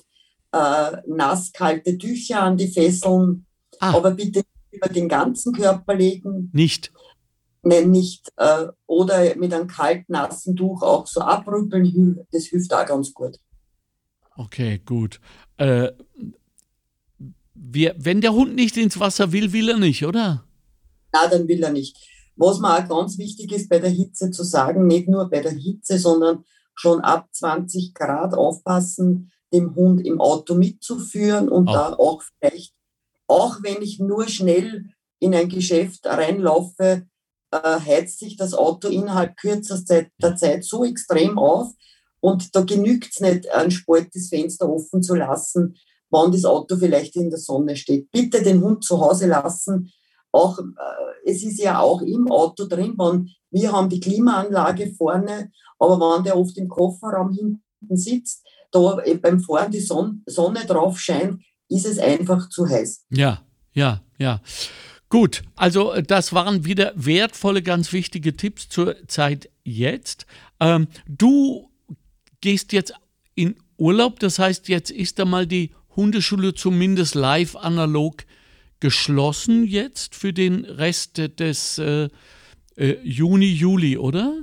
äh, 0.53 0.97
nasskalte 1.07 1.97
Tücher 1.97 2.41
an 2.41 2.57
die 2.57 2.67
Fesseln, 2.67 3.45
ah. 3.79 3.95
aber 3.95 4.11
bitte 4.11 4.43
über 4.71 4.87
den 4.87 5.09
ganzen 5.09 5.53
Körper 5.53 5.95
legen. 5.95 6.49
Nicht. 6.53 6.91
Nein, 7.63 7.91
nicht. 7.91 8.31
Äh, 8.37 8.67
oder 8.85 9.35
mit 9.35 9.53
einem 9.53 9.67
kalten, 9.67 10.13
nassen 10.13 10.55
Tuch 10.55 10.81
auch 10.81 11.07
so 11.07 11.21
abrüppeln, 11.21 12.25
das 12.31 12.45
hilft 12.45 12.73
auch 12.73 12.85
ganz 12.85 13.13
gut. 13.13 13.39
Okay, 14.35 14.81
gut. 14.85 15.19
Äh, 15.57 15.91
wir, 17.53 17.95
wenn 17.97 18.21
der 18.21 18.33
Hund 18.33 18.55
nicht 18.55 18.77
ins 18.77 18.99
Wasser 18.99 19.31
will, 19.31 19.53
will 19.53 19.69
er 19.69 19.77
nicht, 19.77 20.05
oder? 20.05 20.43
Na, 21.11 21.27
dann 21.27 21.47
will 21.47 21.63
er 21.63 21.71
nicht. 21.71 21.97
Was 22.35 22.59
mir 22.59 22.77
auch 22.77 22.87
ganz 22.87 23.17
wichtig 23.17 23.51
ist 23.51 23.69
bei 23.69 23.79
der 23.79 23.91
Hitze 23.91 24.31
zu 24.31 24.43
sagen, 24.43 24.87
nicht 24.87 25.07
nur 25.07 25.29
bei 25.29 25.39
der 25.39 25.51
Hitze, 25.51 25.99
sondern 25.99 26.43
schon 26.75 27.01
ab 27.01 27.29
20 27.31 27.93
Grad 27.93 28.33
aufpassen, 28.33 29.31
dem 29.53 29.75
Hund 29.75 30.05
im 30.05 30.19
Auto 30.19 30.55
mitzuführen 30.55 31.47
und 31.47 31.69
auch. 31.69 31.73
da 31.73 31.93
auch 31.93 32.23
vielleicht, 32.23 32.73
auch 33.27 33.57
wenn 33.61 33.81
ich 33.81 33.99
nur 33.99 34.27
schnell 34.27 34.85
in 35.19 35.33
ein 35.33 35.47
Geschäft 35.47 36.05
reinlaufe, 36.05 37.05
äh, 37.51 37.79
heizt 37.79 38.19
sich 38.19 38.35
das 38.35 38.53
Auto 38.53 38.89
innerhalb 38.89 39.37
kürzester 39.37 40.07
Zeit 40.35 40.65
so 40.65 40.83
extrem 40.83 41.37
auf. 41.37 41.71
Und 42.19 42.55
da 42.55 42.61
genügt 42.61 43.09
es 43.11 43.19
nicht, 43.19 43.49
ein 43.51 43.69
Spalt 43.69 44.09
das 44.13 44.29
Fenster 44.29 44.69
offen 44.69 45.03
zu 45.03 45.13
lassen, 45.15 45.75
wann 46.09 46.31
das 46.31 46.45
Auto 46.45 46.77
vielleicht 46.77 47.15
in 47.15 47.29
der 47.29 47.39
Sonne 47.39 47.75
steht. 47.75 48.09
Bitte 48.11 48.41
den 48.41 48.61
Hund 48.61 48.83
zu 48.83 48.99
Hause 48.99 49.27
lassen. 49.27 49.91
Auch, 50.31 50.57
äh, 50.57 51.29
es 51.29 51.43
ist 51.43 51.59
ja 51.59 51.79
auch 51.79 52.01
im 52.01 52.31
Auto 52.31 52.65
drin, 52.65 52.95
wenn, 52.97 53.29
wir 53.51 53.71
haben 53.71 53.89
die 53.89 53.99
Klimaanlage 53.99 54.93
vorne, 54.95 55.51
aber 55.77 55.99
wenn 55.99 56.23
der 56.23 56.37
oft 56.37 56.57
im 56.57 56.67
Kofferraum 56.67 57.31
hinten 57.31 57.97
sitzt, 57.97 58.43
da 58.73 59.01
beim 59.21 59.39
Fahren 59.39 59.71
die 59.71 59.79
Son 59.79 60.23
Sonne 60.25 60.65
drauf 60.65 60.99
scheint, 60.99 61.41
ist 61.69 61.85
es 61.85 61.99
einfach 61.99 62.49
zu 62.49 62.67
heiß. 62.67 63.05
Ja, 63.09 63.41
ja, 63.73 64.01
ja. 64.17 64.41
Gut, 65.09 65.43
also 65.55 65.93
äh, 65.93 66.03
das 66.03 66.33
waren 66.33 66.65
wieder 66.65 66.91
wertvolle, 66.95 67.61
ganz 67.61 67.93
wichtige 67.93 68.35
Tipps 68.35 68.67
zur 68.67 69.07
Zeit 69.07 69.49
jetzt. 69.63 70.25
Ähm, 70.59 70.87
du 71.07 71.69
gehst 72.41 72.73
jetzt 72.73 72.93
in 73.35 73.55
Urlaub, 73.77 74.19
das 74.19 74.39
heißt, 74.39 74.67
jetzt 74.69 74.91
ist 74.91 75.19
da 75.19 75.25
mal 75.25 75.47
die 75.47 75.71
Hundeschule 75.95 76.53
zumindest 76.53 77.15
live 77.15 77.55
analog 77.55 78.25
geschlossen 78.79 79.65
jetzt 79.65 80.15
für 80.15 80.33
den 80.33 80.65
Rest 80.65 81.21
des 81.39 81.77
äh, 81.77 82.09
äh, 82.75 82.97
Juni, 83.03 83.51
Juli, 83.51 83.97
oder? 83.97 84.35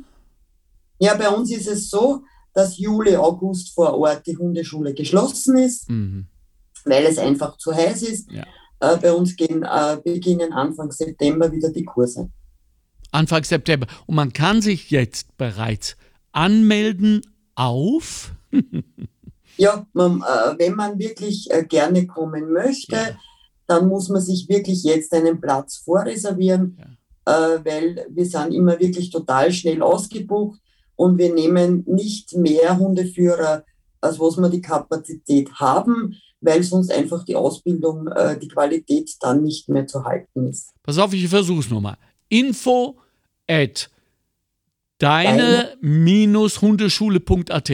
Ja, 0.99 1.15
bei 1.15 1.29
uns 1.29 1.51
ist 1.51 1.67
es 1.67 1.91
so, 1.91 2.23
dass 2.61 2.79
Juli, 2.79 3.17
August 3.17 3.75
vor 3.75 3.95
Ort 3.99 4.27
die 4.27 4.37
Hundeschule 4.37 4.93
geschlossen 4.93 5.57
ist, 5.57 5.89
mhm. 5.89 6.27
weil 6.85 7.07
es 7.07 7.19
einfach 7.19 7.57
zu 7.57 7.75
heiß 7.75 8.03
ist. 8.03 8.31
Ja. 8.31 8.45
Äh, 8.81 8.99
bei 8.99 9.13
uns 9.13 9.35
gehen, 9.37 9.63
äh, 9.63 9.97
beginnen 10.03 10.53
Anfang 10.53 10.91
September 10.91 11.51
wieder 11.51 11.71
die 11.71 11.85
Kurse. 11.85 12.31
Anfang 13.13 13.45
September. 13.45 13.87
Und 14.07 14.15
man 14.15 14.33
kann 14.33 14.61
sich 14.61 14.91
jetzt 14.91 15.37
bereits 15.37 15.97
anmelden 16.33 17.23
auf. 17.55 18.33
ja, 19.57 19.87
man, 19.93 20.21
äh, 20.21 20.59
wenn 20.59 20.75
man 20.75 20.99
wirklich 20.99 21.51
äh, 21.51 21.65
gerne 21.65 22.07
kommen 22.07 22.53
möchte, 22.53 22.97
ja. 22.97 23.19
dann 23.67 23.89
muss 23.89 24.09
man 24.11 24.21
sich 24.21 24.49
wirklich 24.49 24.83
jetzt 24.85 25.13
einen 25.15 25.41
Platz 25.41 25.79
vorreservieren, 25.79 26.79
ja. 26.79 26.87
Äh, 27.27 27.65
weil 27.65 28.07
wir 28.11 28.27
sind 28.27 28.53
immer 28.53 28.81
wirklich 28.81 29.11
total 29.11 29.53
schnell 29.53 29.83
ausgebucht 29.83 30.61
und 31.01 31.19
wir 31.19 31.33
nehmen 31.33 31.85
nicht 31.87 32.37
mehr 32.37 32.79
Hundeführer, 32.79 33.65
als 34.01 34.19
was 34.19 34.37
wir 34.37 34.51
die 34.51 34.63
Kapazität 34.63 35.53
haben 35.55 36.17
weil 36.41 36.63
sonst 36.63 36.93
einfach 36.93 37.25
die 37.25 37.35
Ausbildung, 37.37 38.09
äh, 38.09 38.39
die 38.39 38.49
Qualität 38.49 39.15
dann 39.21 39.43
nicht 39.43 39.69
mehr 39.69 39.87
zu 39.87 40.05
halten 40.05 40.49
ist. 40.49 40.73
Pass 40.83 40.99
auf, 40.99 41.13
ich 41.13 41.29
versuche 41.29 41.61
es 41.61 41.71
nochmal. 41.71 41.99
Info 42.29 42.99
at 43.47 43.89
deine-hundeschule.at. 44.99 47.73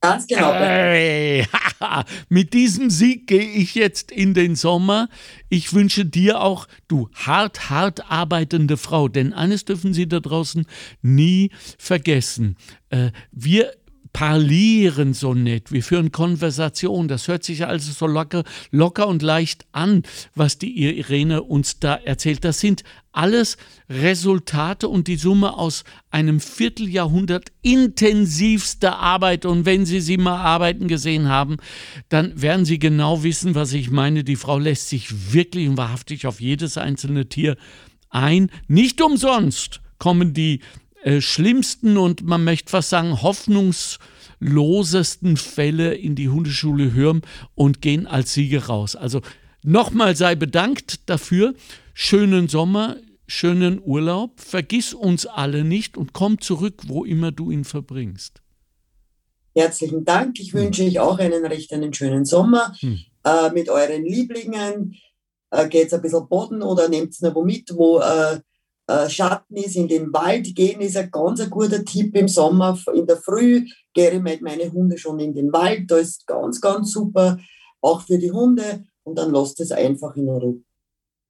Ganz 0.00 0.26
genau. 0.28 0.52
Hey, 0.52 1.44
mit 2.28 2.52
diesem 2.52 2.88
Sieg 2.88 3.26
gehe 3.26 3.50
ich 3.50 3.74
jetzt 3.74 4.12
in 4.12 4.32
den 4.32 4.54
Sommer. 4.54 5.08
Ich 5.48 5.72
wünsche 5.74 6.04
dir 6.04 6.40
auch, 6.40 6.68
du 6.86 7.08
hart, 7.14 7.68
hart 7.68 8.10
arbeitende 8.10 8.76
Frau, 8.76 9.08
denn 9.08 9.32
eines 9.32 9.64
dürfen 9.64 9.92
Sie 9.92 10.08
da 10.08 10.20
draußen 10.20 10.66
nie 11.02 11.50
vergessen. 11.78 12.56
Äh, 12.90 13.10
wir 13.32 13.72
parlieren 14.12 15.14
so 15.14 15.34
nett, 15.34 15.72
wir 15.72 15.82
führen 15.82 16.12
Konversation. 16.12 17.08
Das 17.08 17.28
hört 17.28 17.44
sich 17.44 17.66
also 17.66 17.92
so 17.92 18.06
locker, 18.06 18.44
locker 18.70 19.06
und 19.06 19.22
leicht 19.22 19.66
an, 19.72 20.02
was 20.34 20.58
die 20.58 20.82
Irene 20.82 21.42
uns 21.42 21.78
da 21.80 21.94
erzählt. 21.94 22.44
Das 22.44 22.60
sind 22.60 22.84
alles 23.12 23.56
Resultate 23.88 24.88
und 24.88 25.08
die 25.08 25.16
Summe 25.16 25.54
aus 25.54 25.84
einem 26.10 26.40
Vierteljahrhundert 26.40 27.48
intensivster 27.62 28.98
Arbeit. 28.98 29.44
Und 29.44 29.66
wenn 29.66 29.86
Sie 29.86 30.00
sie 30.00 30.18
mal 30.18 30.36
arbeiten 30.36 30.88
gesehen 30.88 31.28
haben, 31.28 31.56
dann 32.08 32.40
werden 32.40 32.64
Sie 32.64 32.78
genau 32.78 33.22
wissen, 33.22 33.54
was 33.54 33.72
ich 33.72 33.90
meine. 33.90 34.24
Die 34.24 34.36
Frau 34.36 34.58
lässt 34.58 34.88
sich 34.88 35.32
wirklich 35.32 35.68
und 35.68 35.76
wahrhaftig 35.76 36.26
auf 36.26 36.40
jedes 36.40 36.78
einzelne 36.78 37.28
Tier 37.28 37.56
ein. 38.10 38.50
Nicht 38.68 39.02
umsonst 39.02 39.80
kommen 39.98 40.32
die 40.32 40.60
äh, 41.08 41.20
schlimmsten 41.22 41.96
und 41.96 42.22
man 42.22 42.44
möchte 42.44 42.70
fast 42.70 42.90
sagen 42.90 43.22
hoffnungslosesten 43.22 45.38
Fälle 45.38 45.94
in 45.94 46.14
die 46.14 46.28
Hundeschule 46.28 46.94
Hürm 46.94 47.22
und 47.54 47.80
gehen 47.80 48.06
als 48.06 48.34
Sieger 48.34 48.66
raus. 48.66 48.94
Also 48.94 49.22
nochmal 49.62 50.16
sei 50.16 50.34
bedankt 50.34 51.08
dafür. 51.08 51.54
Schönen 51.94 52.48
Sommer, 52.48 52.98
schönen 53.26 53.80
Urlaub. 53.82 54.38
Vergiss 54.38 54.92
uns 54.92 55.24
alle 55.24 55.64
nicht 55.64 55.96
und 55.96 56.12
komm 56.12 56.42
zurück, 56.42 56.82
wo 56.88 57.06
immer 57.06 57.32
du 57.32 57.50
ihn 57.50 57.64
verbringst. 57.64 58.42
Herzlichen 59.54 60.04
Dank. 60.04 60.38
Ich 60.38 60.52
wünsche 60.52 60.84
euch 60.84 61.00
auch 61.00 61.18
einen 61.18 61.46
recht 61.46 61.72
einen 61.72 61.94
schönen 61.94 62.26
Sommer 62.26 62.74
hm. 62.80 62.98
äh, 63.24 63.50
mit 63.52 63.70
euren 63.70 64.04
Lieblingen. 64.04 64.94
Äh, 65.52 65.70
Geht 65.70 65.94
ein 65.94 66.02
bisschen 66.02 66.28
Boden 66.28 66.60
oder 66.60 66.90
nehmt 66.90 67.14
es 67.14 67.22
wo 67.22 67.42
mit, 67.42 67.74
wo 67.74 68.00
äh, 68.00 68.40
Schatten 69.08 69.56
ist, 69.56 69.76
in 69.76 69.86
den 69.86 70.12
Wald 70.12 70.54
gehen, 70.54 70.80
ist 70.80 70.96
ein 70.96 71.10
ganz 71.10 71.48
guter 71.50 71.84
Tipp 71.84 72.16
im 72.16 72.28
Sommer. 72.28 72.78
In 72.94 73.06
der 73.06 73.18
Früh 73.18 73.66
gehe 73.92 74.10
ich 74.12 74.22
mit 74.22 74.40
meinen 74.40 74.72
Hunden 74.72 74.96
schon 74.96 75.20
in 75.20 75.34
den 75.34 75.52
Wald. 75.52 75.90
Da 75.90 75.96
ist 75.96 76.26
ganz, 76.26 76.60
ganz 76.60 76.92
super, 76.92 77.38
auch 77.82 78.00
für 78.00 78.18
die 78.18 78.32
Hunde. 78.32 78.84
Und 79.02 79.18
dann 79.18 79.32
lasst 79.32 79.60
es 79.60 79.72
einfach 79.72 80.16
in 80.16 80.28
Ruhe. 80.28 80.62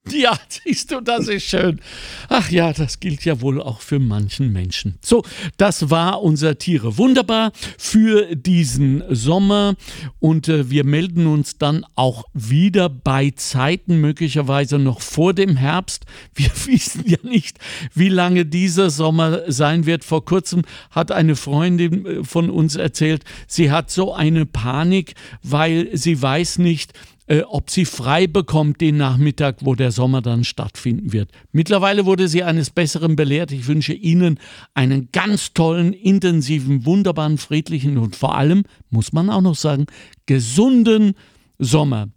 Ja, 0.12 0.38
siehst 0.48 0.90
du, 0.90 1.00
das 1.00 1.28
ist 1.28 1.44
schön. 1.44 1.80
Ach 2.28 2.50
ja, 2.50 2.72
das 2.72 3.00
gilt 3.00 3.24
ja 3.24 3.40
wohl 3.40 3.60
auch 3.60 3.80
für 3.80 3.98
manchen 3.98 4.52
Menschen. 4.52 4.98
So, 5.02 5.22
das 5.56 5.90
war 5.90 6.22
unser 6.22 6.58
Tiere 6.58 6.98
wunderbar 6.98 7.52
für 7.76 8.34
diesen 8.34 9.02
Sommer 9.14 9.76
und 10.18 10.48
äh, 10.48 10.70
wir 10.70 10.84
melden 10.84 11.26
uns 11.26 11.58
dann 11.58 11.84
auch 11.94 12.24
wieder 12.32 12.88
bei 12.88 13.30
Zeiten, 13.30 14.00
möglicherweise 14.00 14.78
noch 14.78 15.00
vor 15.00 15.34
dem 15.34 15.56
Herbst. 15.56 16.04
Wir 16.34 16.50
wissen 16.66 17.04
ja 17.06 17.18
nicht, 17.22 17.58
wie 17.94 18.08
lange 18.08 18.46
dieser 18.46 18.90
Sommer 18.90 19.50
sein 19.50 19.86
wird. 19.86 20.04
Vor 20.04 20.24
kurzem 20.24 20.62
hat 20.90 21.12
eine 21.12 21.36
Freundin 21.36 22.06
äh, 22.06 22.24
von 22.24 22.50
uns 22.50 22.76
erzählt, 22.76 23.24
sie 23.46 23.70
hat 23.70 23.90
so 23.90 24.14
eine 24.14 24.46
Panik, 24.46 25.14
weil 25.42 25.90
sie 25.96 26.20
weiß 26.20 26.58
nicht, 26.58 26.92
äh, 27.28 27.42
ob 27.42 27.70
sie 27.70 27.84
frei 27.84 28.26
bekommt 28.26 28.80
den 28.80 28.96
Nachmittag, 28.96 29.58
wo 29.60 29.74
der 29.74 29.92
Sommer 29.92 30.22
dann 30.22 30.44
stattfinden 30.44 31.12
wird. 31.12 31.30
Mittlerweile 31.52 32.06
wurde 32.06 32.26
sie 32.26 32.42
eines 32.42 32.70
Besseren 32.70 33.16
belehrt. 33.16 33.52
Ich 33.52 33.66
wünsche 33.66 33.92
Ihnen 33.92 34.40
einen 34.74 35.10
ganz 35.12 35.52
tollen, 35.52 35.92
intensiven, 35.92 36.86
wunderbaren, 36.86 37.38
friedlichen 37.38 37.98
und 37.98 38.16
vor 38.16 38.36
allem, 38.36 38.64
muss 38.90 39.12
man 39.12 39.30
auch 39.30 39.42
noch 39.42 39.54
sagen, 39.54 39.86
gesunden 40.26 41.14
Sommer. 41.58 42.08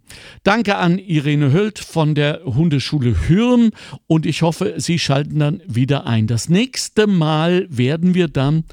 Danke 0.44 0.76
an 0.76 0.98
Irene 0.98 1.52
Höld 1.52 1.78
von 1.78 2.14
der 2.14 2.42
Hundeschule 2.44 3.28
Hürm 3.28 3.70
und 4.06 4.24
ich 4.24 4.42
hoffe, 4.42 4.74
Sie 4.78 4.98
schalten 4.98 5.40
dann 5.40 5.62
wieder 5.66 6.06
ein. 6.06 6.26
Das 6.26 6.48
nächste 6.48 7.06
Mal 7.06 7.66
werden 7.68 8.14
wir 8.14 8.28
dann 8.28 8.64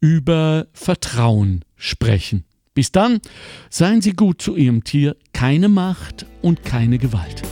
über 0.00 0.68
Vertrauen 0.72 1.64
sprechen. 1.76 2.44
Bis 2.74 2.90
dann, 2.90 3.20
seien 3.68 4.00
Sie 4.00 4.12
gut 4.12 4.40
zu 4.40 4.56
Ihrem 4.56 4.82
Tier, 4.82 5.16
keine 5.34 5.68
Macht 5.68 6.26
und 6.40 6.64
keine 6.64 6.98
Gewalt. 6.98 7.42